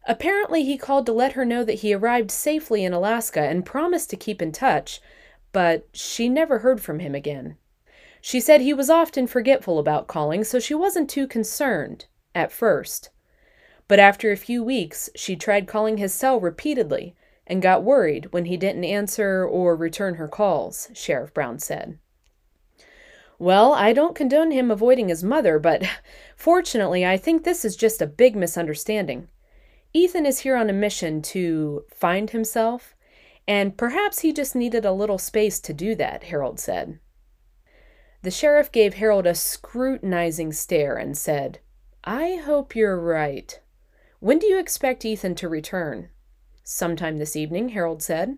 Apparently, 0.07 0.63
he 0.63 0.77
called 0.77 1.07
to 1.07 1.12
let 1.12 1.31
her 1.31 1.43
know 1.43 1.63
that 1.63 1.79
he 1.79 1.91
arrived 1.91 2.29
safely 2.29 2.86
in 2.86 2.93
Alaska 2.93 3.41
and 3.41 3.65
promised 3.65 4.12
to 4.12 4.15
keep 4.15 4.43
in 4.43 4.51
touch, 4.51 5.01
but 5.51 5.88
she 5.91 6.29
never 6.29 6.59
heard 6.59 6.79
from 6.81 7.00
him 7.00 7.15
again. 7.15 7.57
She 8.21 8.39
said 8.39 8.62
he 8.62 8.75
was 8.75 8.91
often 8.91 9.25
forgetful 9.25 9.79
about 9.79 10.05
calling, 10.05 10.43
so 10.43 10.59
she 10.59 10.75
wasn't 10.75 11.09
too 11.09 11.25
concerned 11.25 12.05
at 12.36 12.51
first. 12.51 13.09
But 13.88 13.97
after 13.97 14.31
a 14.31 14.38
few 14.38 14.63
weeks, 14.63 15.09
she 15.15 15.36
tried 15.36 15.65
calling 15.67 15.97
his 15.97 16.13
cell 16.13 16.39
repeatedly 16.39 17.15
and 17.47 17.59
got 17.59 17.83
worried 17.83 18.31
when 18.33 18.45
he 18.45 18.55
didn't 18.55 18.83
answer 18.83 19.43
or 19.43 19.75
return 19.75 20.13
her 20.13 20.27
calls, 20.27 20.91
Sheriff 20.93 21.33
Brown 21.33 21.57
said. 21.57 21.97
Well, 23.39 23.74
I 23.74 23.94
don't 23.94 24.15
condone 24.15 24.51
him 24.51 24.72
avoiding 24.72 25.10
his 25.10 25.24
mother, 25.24 25.60
but 25.60 25.84
fortunately, 26.36 27.06
I 27.06 27.17
think 27.17 27.44
this 27.44 27.63
is 27.63 27.75
just 27.75 28.01
a 28.01 28.08
big 28.08 28.36
misunderstanding. 28.36 29.27
Ethan 29.94 30.25
is 30.25 30.39
here 30.39 30.56
on 30.56 30.70
a 30.70 30.74
mission 30.74 31.22
to 31.24 31.86
find 31.94 32.29
himself, 32.29 32.96
and 33.48 33.77
perhaps 33.77 34.20
he 34.20 34.34
just 34.34 34.56
needed 34.56 34.86
a 34.86 34.91
little 34.91 35.17
space 35.17 35.60
to 35.62 35.74
do 35.74 35.96
that, 35.96 36.24
Harold 36.24 36.60
said. 36.60 37.00
The 38.24 38.32
sheriff 38.32 38.72
gave 38.72 38.96
Harold 38.96 39.27
a 39.27 39.36
scrutinizing 39.36 40.51
stare 40.51 40.96
and 40.96 41.17
said, 41.17 41.60
I 42.03 42.36
hope 42.36 42.75
you're 42.75 43.00
right. 43.00 43.60
When 44.20 44.39
do 44.39 44.48
you 44.48 44.60
expect 44.60 45.06
Ethan 45.06 45.36
to 45.36 45.48
return? 45.48 46.10
Sometime 46.63 47.17
this 47.17 47.36
evening, 47.36 47.70
Harold 47.70 48.01
said. 48.01 48.38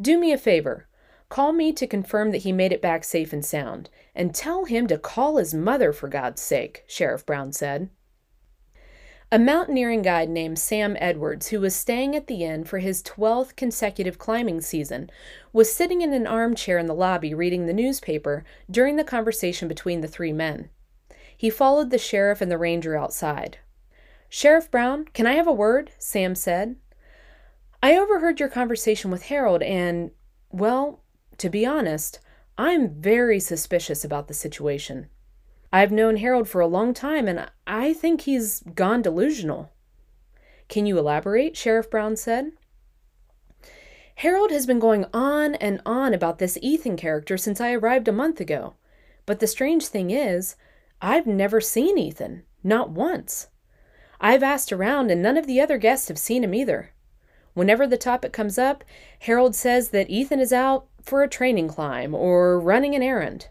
Do 0.00 0.18
me 0.18 0.32
a 0.32 0.38
favor. 0.38 0.88
Call 1.30 1.52
me 1.52 1.72
to 1.72 1.86
confirm 1.86 2.32
that 2.32 2.38
he 2.42 2.50
made 2.50 2.72
it 2.72 2.82
back 2.82 3.04
safe 3.04 3.32
and 3.32 3.44
sound, 3.44 3.88
and 4.16 4.34
tell 4.34 4.64
him 4.64 4.88
to 4.88 4.98
call 4.98 5.36
his 5.36 5.54
mother 5.54 5.92
for 5.92 6.08
God's 6.08 6.42
sake, 6.42 6.84
Sheriff 6.88 7.24
Brown 7.24 7.52
said. 7.52 7.88
A 9.30 9.38
mountaineering 9.38 10.02
guide 10.02 10.28
named 10.28 10.58
Sam 10.58 10.96
Edwards, 10.98 11.48
who 11.48 11.60
was 11.60 11.76
staying 11.76 12.16
at 12.16 12.26
the 12.26 12.42
inn 12.42 12.64
for 12.64 12.80
his 12.80 13.00
12th 13.04 13.54
consecutive 13.54 14.18
climbing 14.18 14.60
season, 14.60 15.08
was 15.52 15.72
sitting 15.72 16.00
in 16.00 16.12
an 16.12 16.26
armchair 16.26 16.78
in 16.78 16.86
the 16.86 16.94
lobby 16.94 17.32
reading 17.32 17.66
the 17.66 17.72
newspaper 17.72 18.44
during 18.68 18.96
the 18.96 19.04
conversation 19.04 19.68
between 19.68 20.00
the 20.00 20.08
three 20.08 20.32
men. 20.32 20.68
He 21.36 21.48
followed 21.48 21.90
the 21.90 21.98
sheriff 21.98 22.40
and 22.40 22.50
the 22.50 22.58
ranger 22.58 22.98
outside. 22.98 23.58
Sheriff 24.28 24.68
Brown, 24.68 25.04
can 25.14 25.28
I 25.28 25.34
have 25.34 25.46
a 25.46 25.52
word? 25.52 25.92
Sam 25.96 26.34
said. 26.34 26.74
I 27.80 27.96
overheard 27.96 28.40
your 28.40 28.48
conversation 28.48 29.12
with 29.12 29.22
Harold, 29.26 29.62
and, 29.62 30.10
well, 30.50 31.04
to 31.40 31.48
be 31.48 31.64
honest, 31.64 32.20
I'm 32.58 33.00
very 33.00 33.40
suspicious 33.40 34.04
about 34.04 34.28
the 34.28 34.34
situation. 34.34 35.08
I've 35.72 35.90
known 35.90 36.16
Harold 36.16 36.48
for 36.48 36.60
a 36.60 36.66
long 36.66 36.92
time, 36.92 37.26
and 37.26 37.50
I 37.66 37.94
think 37.94 38.20
he's 38.20 38.60
gone 38.74 39.00
delusional. 39.00 39.72
Can 40.68 40.84
you 40.84 40.98
elaborate? 40.98 41.56
Sheriff 41.56 41.90
Brown 41.90 42.16
said. 42.16 42.52
Harold 44.16 44.50
has 44.50 44.66
been 44.66 44.78
going 44.78 45.06
on 45.14 45.54
and 45.54 45.80
on 45.86 46.12
about 46.12 46.38
this 46.38 46.58
Ethan 46.60 46.96
character 46.96 47.38
since 47.38 47.58
I 47.58 47.72
arrived 47.72 48.06
a 48.06 48.12
month 48.12 48.38
ago. 48.38 48.74
But 49.24 49.40
the 49.40 49.46
strange 49.46 49.86
thing 49.86 50.10
is, 50.10 50.56
I've 51.00 51.26
never 51.26 51.60
seen 51.60 51.96
Ethan, 51.96 52.42
not 52.62 52.90
once. 52.90 53.48
I've 54.20 54.42
asked 54.42 54.72
around, 54.72 55.10
and 55.10 55.22
none 55.22 55.38
of 55.38 55.46
the 55.46 55.60
other 55.60 55.78
guests 55.78 56.08
have 56.08 56.18
seen 56.18 56.44
him 56.44 56.52
either. 56.52 56.90
Whenever 57.54 57.86
the 57.86 57.96
topic 57.96 58.32
comes 58.32 58.58
up, 58.58 58.84
Harold 59.20 59.54
says 59.54 59.90
that 59.90 60.10
Ethan 60.10 60.40
is 60.40 60.52
out 60.52 60.86
for 61.02 61.22
a 61.22 61.28
training 61.28 61.68
climb 61.68 62.14
or 62.14 62.60
running 62.60 62.94
an 62.94 63.02
errand. 63.02 63.48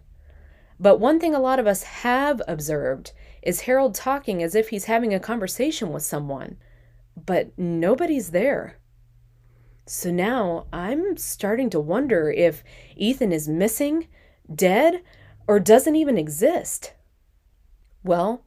But 0.80 1.00
one 1.00 1.20
thing 1.20 1.36
a 1.36 1.40
lot 1.40 1.60
of 1.60 1.68
us 1.68 1.84
have 1.84 2.42
observed 2.48 3.12
is 3.42 3.62
Harold 3.62 3.96
talking 3.96 4.42
as 4.42 4.56
if 4.56 4.70
he's 4.70 4.86
having 4.86 5.14
a 5.14 5.20
conversation 5.20 5.92
with 5.92 6.04
someone, 6.04 6.58
but 7.26 7.58
nobody's 7.58 8.32
there. 8.32 8.78
So 9.86 10.12
now 10.12 10.68
I'm 10.72 11.18
starting 11.18 11.70
to 11.72 11.80
wonder 11.80 12.32
if 12.32 12.64
Ethan 12.96 13.32
is 13.32 13.50
missing, 13.50 14.08
dead, 14.54 15.02
or 15.48 15.60
doesn't 15.60 15.96
even 15.96 16.18
exist. 16.18 16.94
Well, 18.04 18.44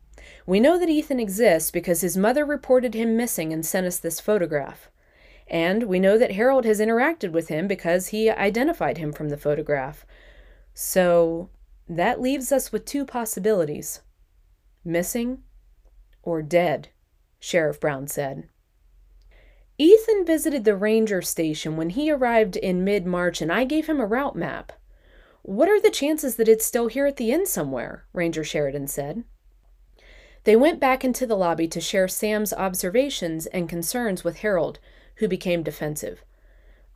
we 0.46 0.60
know 0.60 0.78
that 0.78 0.88
Ethan 0.88 1.18
exists 1.18 1.72
because 1.72 2.00
his 2.00 2.16
mother 2.16 2.44
reported 2.44 2.94
him 2.94 3.16
missing 3.16 3.52
and 3.52 3.66
sent 3.66 3.88
us 3.88 3.98
this 3.98 4.20
photograph. 4.20 4.88
And 5.52 5.82
we 5.82 6.00
know 6.00 6.16
that 6.16 6.32
Harold 6.32 6.64
has 6.64 6.80
interacted 6.80 7.30
with 7.30 7.48
him 7.48 7.68
because 7.68 8.08
he 8.08 8.30
identified 8.30 8.96
him 8.96 9.12
from 9.12 9.28
the 9.28 9.36
photograph. 9.36 10.06
So 10.72 11.50
that 11.86 12.22
leaves 12.22 12.50
us 12.50 12.72
with 12.72 12.86
two 12.86 13.04
possibilities 13.04 14.00
missing 14.82 15.42
or 16.22 16.40
dead, 16.42 16.88
Sheriff 17.38 17.78
Brown 17.78 18.08
said. 18.08 18.48
Ethan 19.76 20.24
visited 20.24 20.64
the 20.64 20.74
ranger 20.74 21.20
station 21.20 21.76
when 21.76 21.90
he 21.90 22.10
arrived 22.10 22.56
in 22.56 22.82
mid 22.82 23.04
March, 23.04 23.42
and 23.42 23.52
I 23.52 23.64
gave 23.64 23.86
him 23.86 24.00
a 24.00 24.06
route 24.06 24.34
map. 24.34 24.72
What 25.42 25.68
are 25.68 25.80
the 25.80 25.90
chances 25.90 26.36
that 26.36 26.48
it's 26.48 26.64
still 26.64 26.88
here 26.88 27.06
at 27.06 27.16
the 27.16 27.30
inn 27.30 27.46
somewhere? 27.46 28.06
Ranger 28.12 28.44
Sheridan 28.44 28.88
said. 28.88 29.24
They 30.44 30.56
went 30.56 30.80
back 30.80 31.04
into 31.04 31.26
the 31.26 31.36
lobby 31.36 31.68
to 31.68 31.80
share 31.80 32.08
Sam's 32.08 32.52
observations 32.52 33.46
and 33.46 33.68
concerns 33.68 34.24
with 34.24 34.38
Harold, 34.38 34.78
who 35.22 35.28
became 35.28 35.62
defensive. 35.62 36.24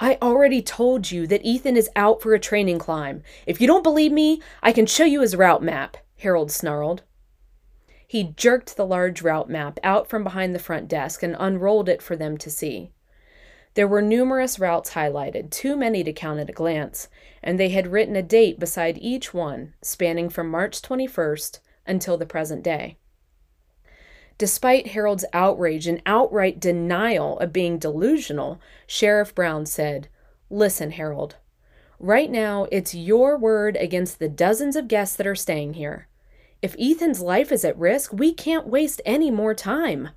I 0.01 0.19
already 0.21 0.61
told 0.61 1.13
you 1.13 1.29
that 1.29 1.45
Ethan 1.45 1.77
is 1.77 1.89
out 1.95 2.21
for 2.21 2.35
a 2.35 2.41
training 2.41 2.81
climb. 2.81 3.23
If 3.47 3.61
you 3.61 3.69
don't 3.69 3.85
believe 3.85 4.11
me, 4.11 4.43
I 4.65 4.73
can 4.73 4.85
show 4.85 5.05
you 5.05 5.21
his 5.21 5.37
route 5.37 5.63
map, 5.63 5.97
Harold 6.19 6.51
snarled. 6.51 7.05
He 8.05 8.35
jerked 8.37 8.77
the 8.77 8.85
large 8.85 9.23
route 9.23 9.49
map 9.49 9.79
out 9.85 10.09
from 10.09 10.25
behind 10.25 10.57
the 10.57 10.59
front 10.59 10.89
desk 10.89 11.23
and 11.23 11.37
unrolled 11.39 11.89
it 11.89 12.03
for 12.03 12.17
them 12.17 12.37
to 12.39 12.51
see. 12.51 12.91
There 13.75 13.87
were 13.87 14.03
numerous 14.03 14.59
routes 14.59 14.95
highlighted, 14.95 15.53
too 15.53 15.77
many 15.77 16.03
to 16.03 16.13
count 16.13 16.41
at 16.41 16.51
a 16.51 16.53
glance, 16.53 17.09
and 17.45 17.61
they 17.61 17.69
had 17.69 17.93
written 17.93 18.17
a 18.17 18.23
date 18.23 18.59
beside 18.59 18.99
each 18.99 19.33
one, 19.33 19.75
spanning 19.83 20.31
from 20.31 20.51
March 20.51 20.83
21st 20.83 21.61
until 21.87 22.17
the 22.17 22.27
present 22.27 22.65
day. 22.65 22.97
Despite 24.39 24.89
Harold's 24.89 25.25
outrage 25.33 25.87
and 25.87 26.03
outright 26.05 26.61
denial 26.61 27.39
of 27.39 27.53
being 27.53 27.79
delusional, 27.79 28.61
Sheriff 28.87 29.35
Brown 29.35 29.65
said, 29.65 30.09
Listen, 30.51 30.91
Harold, 30.93 31.37
right 31.99 32.31
now 32.31 32.67
it's 32.71 32.95
your 32.95 33.39
word 33.39 33.77
against 33.77 34.19
the 34.19 34.29
dozens 34.29 34.77
of 34.77 34.89
guests 34.89 35.17
that 35.17 35.27
are 35.27 35.35
staying 35.35 35.75
here. 35.75 36.09
If 36.61 36.77
Ethan's 36.79 37.21
life 37.21 37.51
is 37.51 37.65
at 37.65 37.79
risk, 37.79 38.13
we 38.13 38.33
can't 38.33 38.67
waste 38.67 39.01
any 39.07 39.31
more 39.31 39.55
time. 39.55 40.11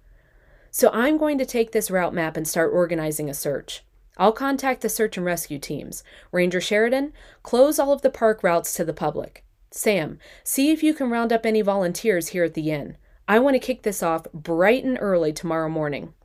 So 0.71 0.89
I'm 0.93 1.17
going 1.17 1.37
to 1.37 1.45
take 1.45 1.71
this 1.71 1.89
route 1.89 2.13
map 2.13 2.35
and 2.35 2.47
start 2.47 2.71
organizing 2.73 3.29
a 3.29 3.33
search. 3.33 3.83
I'll 4.17 4.33
contact 4.33 4.81
the 4.81 4.89
search 4.89 5.15
and 5.15 5.25
rescue 5.25 5.59
teams. 5.59 6.03
Ranger 6.33 6.59
Sheridan, 6.59 7.13
close 7.41 7.79
all 7.79 7.93
of 7.93 8.01
the 8.01 8.09
park 8.09 8.43
routes 8.43 8.73
to 8.73 8.83
the 8.83 8.93
public. 8.93 9.45
Sam, 9.71 10.19
see 10.43 10.71
if 10.71 10.83
you 10.83 10.93
can 10.93 11.09
round 11.09 11.31
up 11.31 11.45
any 11.45 11.61
volunteers 11.61 12.29
here 12.29 12.43
at 12.43 12.53
the 12.53 12.69
inn. 12.69 12.97
I 13.29 13.37
want 13.37 13.53
to 13.53 13.59
kick 13.59 13.83
this 13.83 14.01
off 14.01 14.25
bright 14.33 14.83
and 14.83 14.97
early 14.99 15.31
tomorrow 15.31 15.69
morning. 15.69 16.15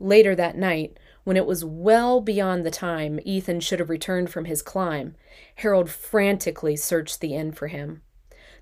Later 0.00 0.34
that 0.34 0.58
night, 0.58 0.98
when 1.22 1.36
it 1.36 1.46
was 1.46 1.64
well 1.64 2.20
beyond 2.20 2.66
the 2.66 2.72
time 2.72 3.20
Ethan 3.22 3.60
should 3.60 3.78
have 3.78 3.88
returned 3.88 4.28
from 4.28 4.46
his 4.46 4.60
climb, 4.60 5.14
Harold 5.54 5.88
frantically 5.88 6.74
searched 6.74 7.20
the 7.20 7.36
inn 7.36 7.52
for 7.52 7.68
him. 7.68 8.02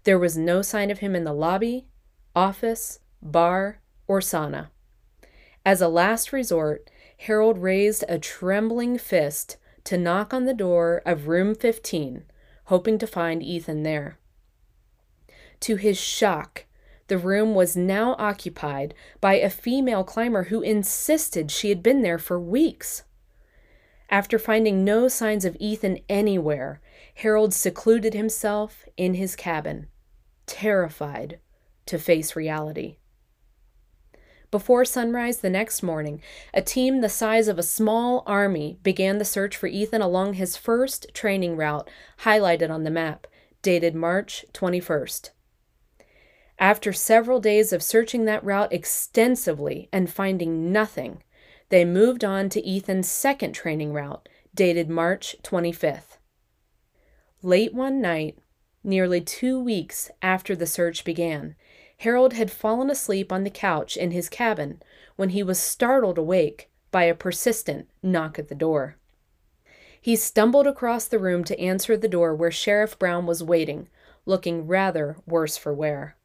There 0.04 0.18
was 0.18 0.36
no 0.36 0.60
sign 0.60 0.90
of 0.90 0.98
him 0.98 1.16
in 1.16 1.24
the 1.24 1.32
lobby, 1.32 1.86
office, 2.34 2.98
bar, 3.22 3.80
or 4.06 4.20
sauna. 4.20 4.68
As 5.64 5.80
a 5.80 5.88
last 5.88 6.34
resort, 6.34 6.90
Harold 7.20 7.56
raised 7.56 8.04
a 8.06 8.18
trembling 8.18 8.98
fist 8.98 9.56
to 9.84 9.96
knock 9.96 10.34
on 10.34 10.44
the 10.44 10.52
door 10.52 11.00
of 11.06 11.26
room 11.26 11.54
15, 11.54 12.24
hoping 12.66 12.98
to 12.98 13.06
find 13.06 13.42
Ethan 13.42 13.82
there. 13.82 14.18
To 15.60 15.76
his 15.76 15.96
shock, 15.96 16.66
the 17.08 17.18
room 17.18 17.54
was 17.54 17.76
now 17.76 18.14
occupied 18.18 18.94
by 19.20 19.34
a 19.34 19.50
female 19.50 20.04
climber 20.04 20.44
who 20.44 20.60
insisted 20.60 21.50
she 21.50 21.68
had 21.68 21.82
been 21.82 22.02
there 22.02 22.18
for 22.18 22.40
weeks. 22.40 23.04
After 24.10 24.38
finding 24.38 24.84
no 24.84 25.08
signs 25.08 25.44
of 25.44 25.56
Ethan 25.58 25.98
anywhere, 26.08 26.80
Harold 27.16 27.52
secluded 27.52 28.14
himself 28.14 28.84
in 28.96 29.14
his 29.14 29.34
cabin, 29.34 29.88
terrified 30.46 31.40
to 31.86 31.98
face 31.98 32.36
reality. 32.36 32.98
Before 34.50 34.84
sunrise 34.84 35.38
the 35.38 35.50
next 35.50 35.82
morning, 35.82 36.22
a 36.54 36.62
team 36.62 37.00
the 37.00 37.08
size 37.08 37.48
of 37.48 37.58
a 37.58 37.64
small 37.64 38.22
army 38.26 38.78
began 38.82 39.18
the 39.18 39.24
search 39.24 39.56
for 39.56 39.66
Ethan 39.66 40.00
along 40.00 40.34
his 40.34 40.56
first 40.56 41.12
training 41.12 41.56
route, 41.56 41.90
highlighted 42.20 42.70
on 42.70 42.84
the 42.84 42.90
map, 42.90 43.26
dated 43.60 43.94
March 43.94 44.44
21st. 44.52 45.30
After 46.58 46.92
several 46.92 47.38
days 47.38 47.72
of 47.72 47.82
searching 47.82 48.24
that 48.24 48.44
route 48.44 48.72
extensively 48.72 49.88
and 49.92 50.10
finding 50.10 50.72
nothing, 50.72 51.22
they 51.68 51.84
moved 51.84 52.24
on 52.24 52.48
to 52.50 52.76
Ethan's 52.76 53.10
second 53.10 53.52
training 53.52 53.92
route, 53.92 54.28
dated 54.54 54.88
March 54.88 55.36
25th. 55.42 56.18
Late 57.42 57.74
one 57.74 58.00
night, 58.00 58.38
nearly 58.82 59.20
two 59.20 59.60
weeks 59.60 60.10
after 60.22 60.56
the 60.56 60.66
search 60.66 61.04
began, 61.04 61.56
Harold 61.98 62.32
had 62.32 62.50
fallen 62.50 62.90
asleep 62.90 63.30
on 63.32 63.44
the 63.44 63.50
couch 63.50 63.96
in 63.96 64.10
his 64.10 64.28
cabin 64.28 64.82
when 65.16 65.30
he 65.30 65.42
was 65.42 65.58
startled 65.58 66.18
awake 66.18 66.70
by 66.90 67.04
a 67.04 67.14
persistent 67.14 67.88
knock 68.02 68.38
at 68.38 68.48
the 68.48 68.54
door. 68.54 68.96
He 70.00 70.16
stumbled 70.16 70.66
across 70.66 71.06
the 71.06 71.18
room 71.18 71.44
to 71.44 71.60
answer 71.60 71.96
the 71.96 72.08
door 72.08 72.34
where 72.34 72.50
Sheriff 72.50 72.98
Brown 72.98 73.26
was 73.26 73.42
waiting, 73.42 73.88
looking 74.24 74.66
rather 74.66 75.16
worse 75.26 75.56
for 75.56 75.74
wear. 75.74 76.15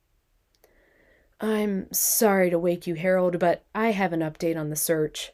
I'm 1.41 1.91
sorry 1.91 2.51
to 2.51 2.60
wake 2.60 2.86
you, 2.86 2.93
Harold, 2.93 3.39
but 3.39 3.65
I 3.73 3.91
have 3.91 4.13
an 4.13 4.19
update 4.19 4.60
on 4.60 4.69
the 4.69 4.75
search. 4.75 5.34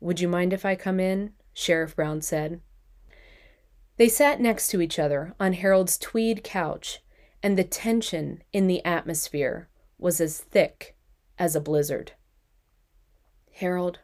Would 0.00 0.18
you 0.18 0.28
mind 0.28 0.54
if 0.54 0.64
I 0.64 0.76
come 0.76 0.98
in? 0.98 1.34
Sheriff 1.52 1.94
Brown 1.94 2.22
said. 2.22 2.60
They 3.98 4.08
sat 4.08 4.40
next 4.40 4.68
to 4.68 4.80
each 4.80 4.98
other 4.98 5.34
on 5.38 5.52
Harold's 5.52 5.98
tweed 5.98 6.42
couch 6.42 7.00
and 7.42 7.58
the 7.58 7.64
tension 7.64 8.42
in 8.52 8.66
the 8.66 8.84
atmosphere 8.84 9.68
was 9.98 10.20
as 10.20 10.40
thick 10.40 10.96
as 11.38 11.54
a 11.54 11.60
blizzard. 11.60 12.12
Harold, 13.52 14.00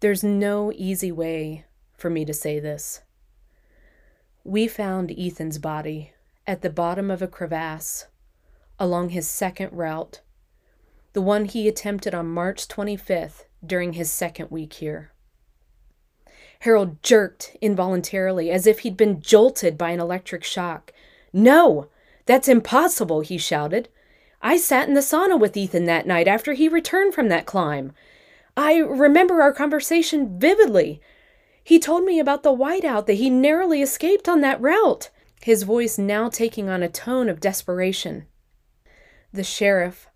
there's 0.00 0.22
no 0.22 0.72
easy 0.74 1.12
way 1.12 1.64
for 1.96 2.10
me 2.10 2.24
to 2.24 2.32
say 2.32 2.60
this. 2.60 3.02
We 4.44 4.68
found 4.68 5.12
Ethan's 5.18 5.58
body 5.58 6.12
at 6.46 6.62
the 6.62 6.70
bottom 6.70 7.10
of 7.10 7.22
a 7.22 7.28
crevasse 7.28 8.06
along 8.78 9.10
his 9.10 9.28
second 9.28 9.72
route, 9.72 10.20
the 11.12 11.22
one 11.22 11.44
he 11.46 11.68
attempted 11.68 12.14
on 12.14 12.26
March 12.26 12.68
25th 12.68 13.44
during 13.64 13.94
his 13.94 14.10
second 14.10 14.50
week 14.50 14.74
here. 14.74 15.12
Harold 16.60 17.02
jerked 17.02 17.56
involuntarily 17.60 18.50
as 18.50 18.66
if 18.66 18.80
he'd 18.80 18.96
been 18.96 19.20
jolted 19.20 19.78
by 19.78 19.90
an 19.90 20.00
electric 20.00 20.44
shock. 20.44 20.92
No! 21.32 21.88
That's 22.26 22.48
impossible, 22.48 23.20
he 23.20 23.38
shouted. 23.38 23.88
I 24.42 24.56
sat 24.56 24.88
in 24.88 24.94
the 24.94 25.00
sauna 25.00 25.38
with 25.38 25.56
Ethan 25.56 25.86
that 25.86 26.06
night 26.06 26.28
after 26.28 26.52
he 26.52 26.68
returned 26.68 27.14
from 27.14 27.28
that 27.28 27.46
climb. 27.46 27.92
I 28.56 28.78
remember 28.78 29.40
our 29.40 29.52
conversation 29.52 30.38
vividly. 30.38 31.00
He 31.62 31.78
told 31.78 32.04
me 32.04 32.18
about 32.18 32.42
the 32.42 32.54
whiteout 32.54 33.06
that 33.06 33.14
he 33.14 33.30
narrowly 33.30 33.82
escaped 33.82 34.28
on 34.28 34.40
that 34.40 34.60
route, 34.60 35.10
his 35.42 35.62
voice 35.62 35.96
now 35.96 36.28
taking 36.28 36.68
on 36.68 36.82
a 36.82 36.88
tone 36.88 37.28
of 37.28 37.40
desperation. 37.40 38.26
The 39.32 39.44
sheriff 39.44 40.08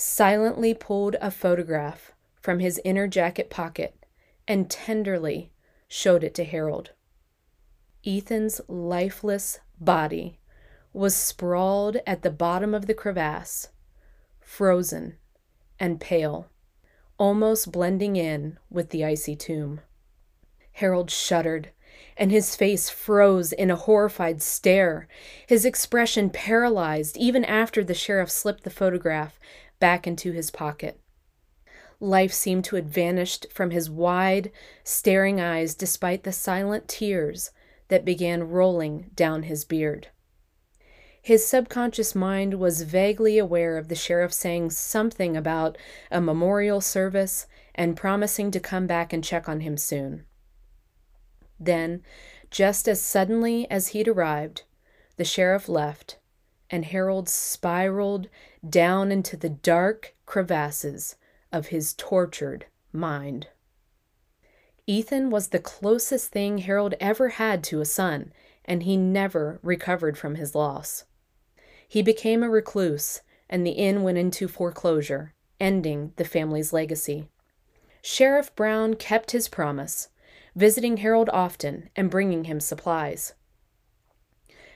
silently 0.00 0.72
pulled 0.72 1.14
a 1.20 1.30
photograph 1.30 2.12
from 2.40 2.58
his 2.58 2.80
inner 2.84 3.06
jacket 3.06 3.50
pocket 3.50 4.06
and 4.48 4.70
tenderly 4.70 5.52
showed 5.88 6.24
it 6.24 6.34
to 6.34 6.42
Harold. 6.44 6.92
Ethan's 8.06 8.62
lifeless 8.66 9.60
body 9.78 10.38
was 10.94 11.14
sprawled 11.14 11.98
at 12.06 12.22
the 12.22 12.30
bottom 12.30 12.74
of 12.74 12.86
the 12.86 12.94
crevasse, 12.94 13.68
frozen 14.40 15.16
and 15.78 16.00
pale, 16.00 16.48
almost 17.18 17.70
blending 17.70 18.16
in 18.16 18.58
with 18.70 18.90
the 18.90 19.04
icy 19.04 19.36
tomb. 19.36 19.80
Harold 20.72 21.10
shuddered, 21.10 21.70
and 22.16 22.30
his 22.30 22.56
face 22.56 22.88
froze 22.88 23.52
in 23.52 23.70
a 23.70 23.76
horrified 23.76 24.40
stare, 24.40 25.06
his 25.46 25.66
expression 25.66 26.30
paralyzed 26.30 27.18
even 27.18 27.44
after 27.44 27.84
the 27.84 27.94
sheriff 27.94 28.30
slipped 28.30 28.64
the 28.64 28.70
photograph 28.70 29.38
back 29.80 30.06
into 30.06 30.32
his 30.32 30.50
pocket. 30.50 31.00
Life 31.98 32.32
seemed 32.32 32.64
to 32.66 32.76
have 32.76 32.86
vanished 32.86 33.46
from 33.52 33.72
his 33.72 33.90
wide, 33.90 34.52
staring 34.84 35.40
eyes 35.40 35.74
despite 35.74 36.22
the 36.22 36.32
silent 36.32 36.88
tears 36.88 37.50
that 37.88 38.04
began 38.04 38.48
rolling 38.48 39.10
down 39.14 39.42
his 39.42 39.64
beard. 39.64 40.08
His 41.22 41.46
subconscious 41.46 42.14
mind 42.14 42.54
was 42.54 42.82
vaguely 42.82 43.36
aware 43.36 43.76
of 43.76 43.88
the 43.88 43.94
sheriff 43.94 44.32
saying 44.32 44.70
something 44.70 45.36
about 45.36 45.76
a 46.10 46.20
memorial 46.20 46.80
service 46.80 47.46
and 47.74 47.96
promising 47.96 48.50
to 48.52 48.60
come 48.60 48.86
back 48.86 49.12
and 49.12 49.22
check 49.22 49.48
on 49.48 49.60
him 49.60 49.76
soon. 49.76 50.24
Then, 51.58 52.02
just 52.50 52.88
as 52.88 53.02
suddenly 53.02 53.70
as 53.70 53.88
he'd 53.88 54.08
arrived, 54.08 54.62
the 55.16 55.24
sheriff 55.24 55.68
left, 55.68 56.16
and 56.70 56.86
Harold 56.86 57.28
spiraled 57.28 58.28
down 58.68 59.10
into 59.10 59.36
the 59.36 59.48
dark 59.48 60.14
crevasses 60.26 61.16
of 61.52 61.68
his 61.68 61.94
tortured 61.94 62.66
mind. 62.92 63.48
Ethan 64.86 65.30
was 65.30 65.48
the 65.48 65.58
closest 65.58 66.32
thing 66.32 66.58
Harold 66.58 66.94
ever 67.00 67.30
had 67.30 67.62
to 67.64 67.80
a 67.80 67.84
son, 67.84 68.32
and 68.64 68.82
he 68.84 68.96
never 68.96 69.58
recovered 69.62 70.16
from 70.16 70.36
his 70.36 70.54
loss. 70.54 71.04
He 71.86 72.02
became 72.02 72.42
a 72.42 72.48
recluse, 72.48 73.20
and 73.48 73.66
the 73.66 73.72
inn 73.72 74.02
went 74.02 74.18
into 74.18 74.48
foreclosure, 74.48 75.34
ending 75.58 76.12
the 76.16 76.24
family's 76.24 76.72
legacy. 76.72 77.28
Sheriff 78.02 78.54
Brown 78.54 78.94
kept 78.94 79.32
his 79.32 79.48
promise, 79.48 80.08
visiting 80.54 80.98
Harold 80.98 81.28
often 81.32 81.90
and 81.94 82.10
bringing 82.10 82.44
him 82.44 82.60
supplies. 82.60 83.34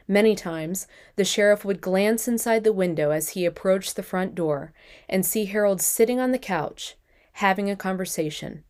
Many 0.06 0.34
times, 0.34 0.86
the 1.16 1.24
sheriff 1.24 1.64
would 1.64 1.80
glance 1.80 2.28
inside 2.28 2.62
the 2.62 2.72
window 2.72 3.10
as 3.10 3.30
he 3.30 3.46
approached 3.46 3.96
the 3.96 4.02
front 4.02 4.34
door 4.34 4.72
and 5.08 5.24
see 5.24 5.46
Harold 5.46 5.80
sitting 5.80 6.20
on 6.20 6.30
the 6.30 6.38
couch, 6.38 6.96
having 7.34 7.70
a 7.70 7.76
conversation, 7.76 8.64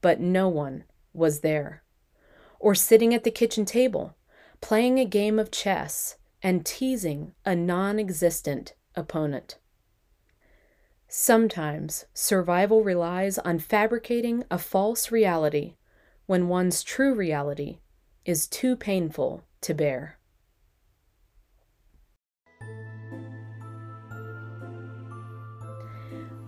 but 0.00 0.20
no 0.20 0.48
one 0.48 0.84
was 1.12 1.40
there. 1.40 1.82
Or 2.58 2.74
sitting 2.74 3.14
at 3.14 3.24
the 3.24 3.30
kitchen 3.30 3.64
table, 3.64 4.16
playing 4.60 4.98
a 4.98 5.04
game 5.04 5.38
of 5.38 5.50
chess 5.50 6.16
and 6.42 6.66
teasing 6.66 7.34
a 7.44 7.54
non 7.54 7.98
existent 7.98 8.74
opponent. 8.96 9.58
Sometimes 11.06 12.04
survival 12.14 12.84
relies 12.84 13.38
on 13.38 13.58
fabricating 13.58 14.44
a 14.50 14.58
false 14.58 15.10
reality 15.10 15.74
when 16.26 16.48
one's 16.48 16.82
true 16.82 17.14
reality 17.14 17.80
is 18.24 18.46
too 18.46 18.76
painful 18.76 19.44
to 19.60 19.74
bear. 19.74 20.19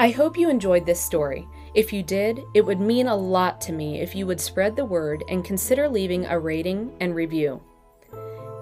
I 0.03 0.11
hope 0.11 0.37
you 0.37 0.51
enjoyed 0.51 0.85
this 0.85 1.01
story. 1.01 1.47
If 1.75 1.93
you 1.93 2.03
did, 2.03 2.43
it 2.55 2.67
would 2.67 2.81
mean 2.81 3.07
a 3.07 3.15
lot 3.15 3.61
to 3.61 3.73
me 3.73 4.01
if 4.01 4.17
you 4.17 4.27
would 4.27 4.41
spread 4.41 4.75
the 4.75 4.85
word 4.85 5.23
and 5.29 5.45
consider 5.45 5.89
leaving 5.89 6.27
a 6.27 6.41
rating 6.41 6.91
and 6.99 7.15
review. 7.15 7.63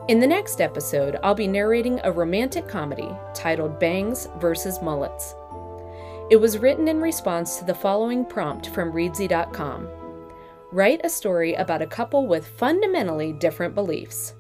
In 0.09 0.21
the 0.21 0.27
next 0.27 0.61
episode, 0.61 1.17
I'll 1.23 1.35
be 1.35 1.47
narrating 1.47 1.99
a 2.05 2.13
romantic 2.13 2.69
comedy 2.69 3.09
titled 3.33 3.81
Bangs 3.81 4.29
vs. 4.39 4.83
Mullets. 4.83 5.35
It 6.31 6.37
was 6.37 6.59
written 6.59 6.89
in 6.89 7.01
response 7.01 7.57
to 7.57 7.65
the 7.65 7.73
following 7.75 8.27
prompt 8.27 8.69
from 8.69 8.93
Reedsy.com 8.93 9.89
Write 10.73 11.01
a 11.05 11.09
story 11.09 11.55
about 11.55 11.81
a 11.81 11.87
couple 11.87 12.27
with 12.27 12.47
fundamentally 12.47 13.33
different 13.33 13.75
beliefs. 13.75 14.35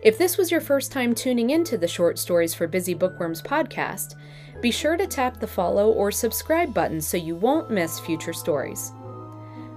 If 0.00 0.16
this 0.16 0.38
was 0.38 0.50
your 0.50 0.62
first 0.62 0.90
time 0.90 1.14
tuning 1.14 1.50
into 1.50 1.76
the 1.76 1.86
Short 1.86 2.18
Stories 2.18 2.54
for 2.54 2.66
Busy 2.66 2.94
Bookworms 2.94 3.42
podcast, 3.42 4.14
be 4.64 4.70
sure 4.70 4.96
to 4.96 5.06
tap 5.06 5.38
the 5.38 5.46
follow 5.46 5.90
or 5.90 6.10
subscribe 6.10 6.72
button 6.72 6.98
so 6.98 7.18
you 7.18 7.36
won't 7.36 7.70
miss 7.70 8.00
future 8.00 8.32
stories. 8.32 8.92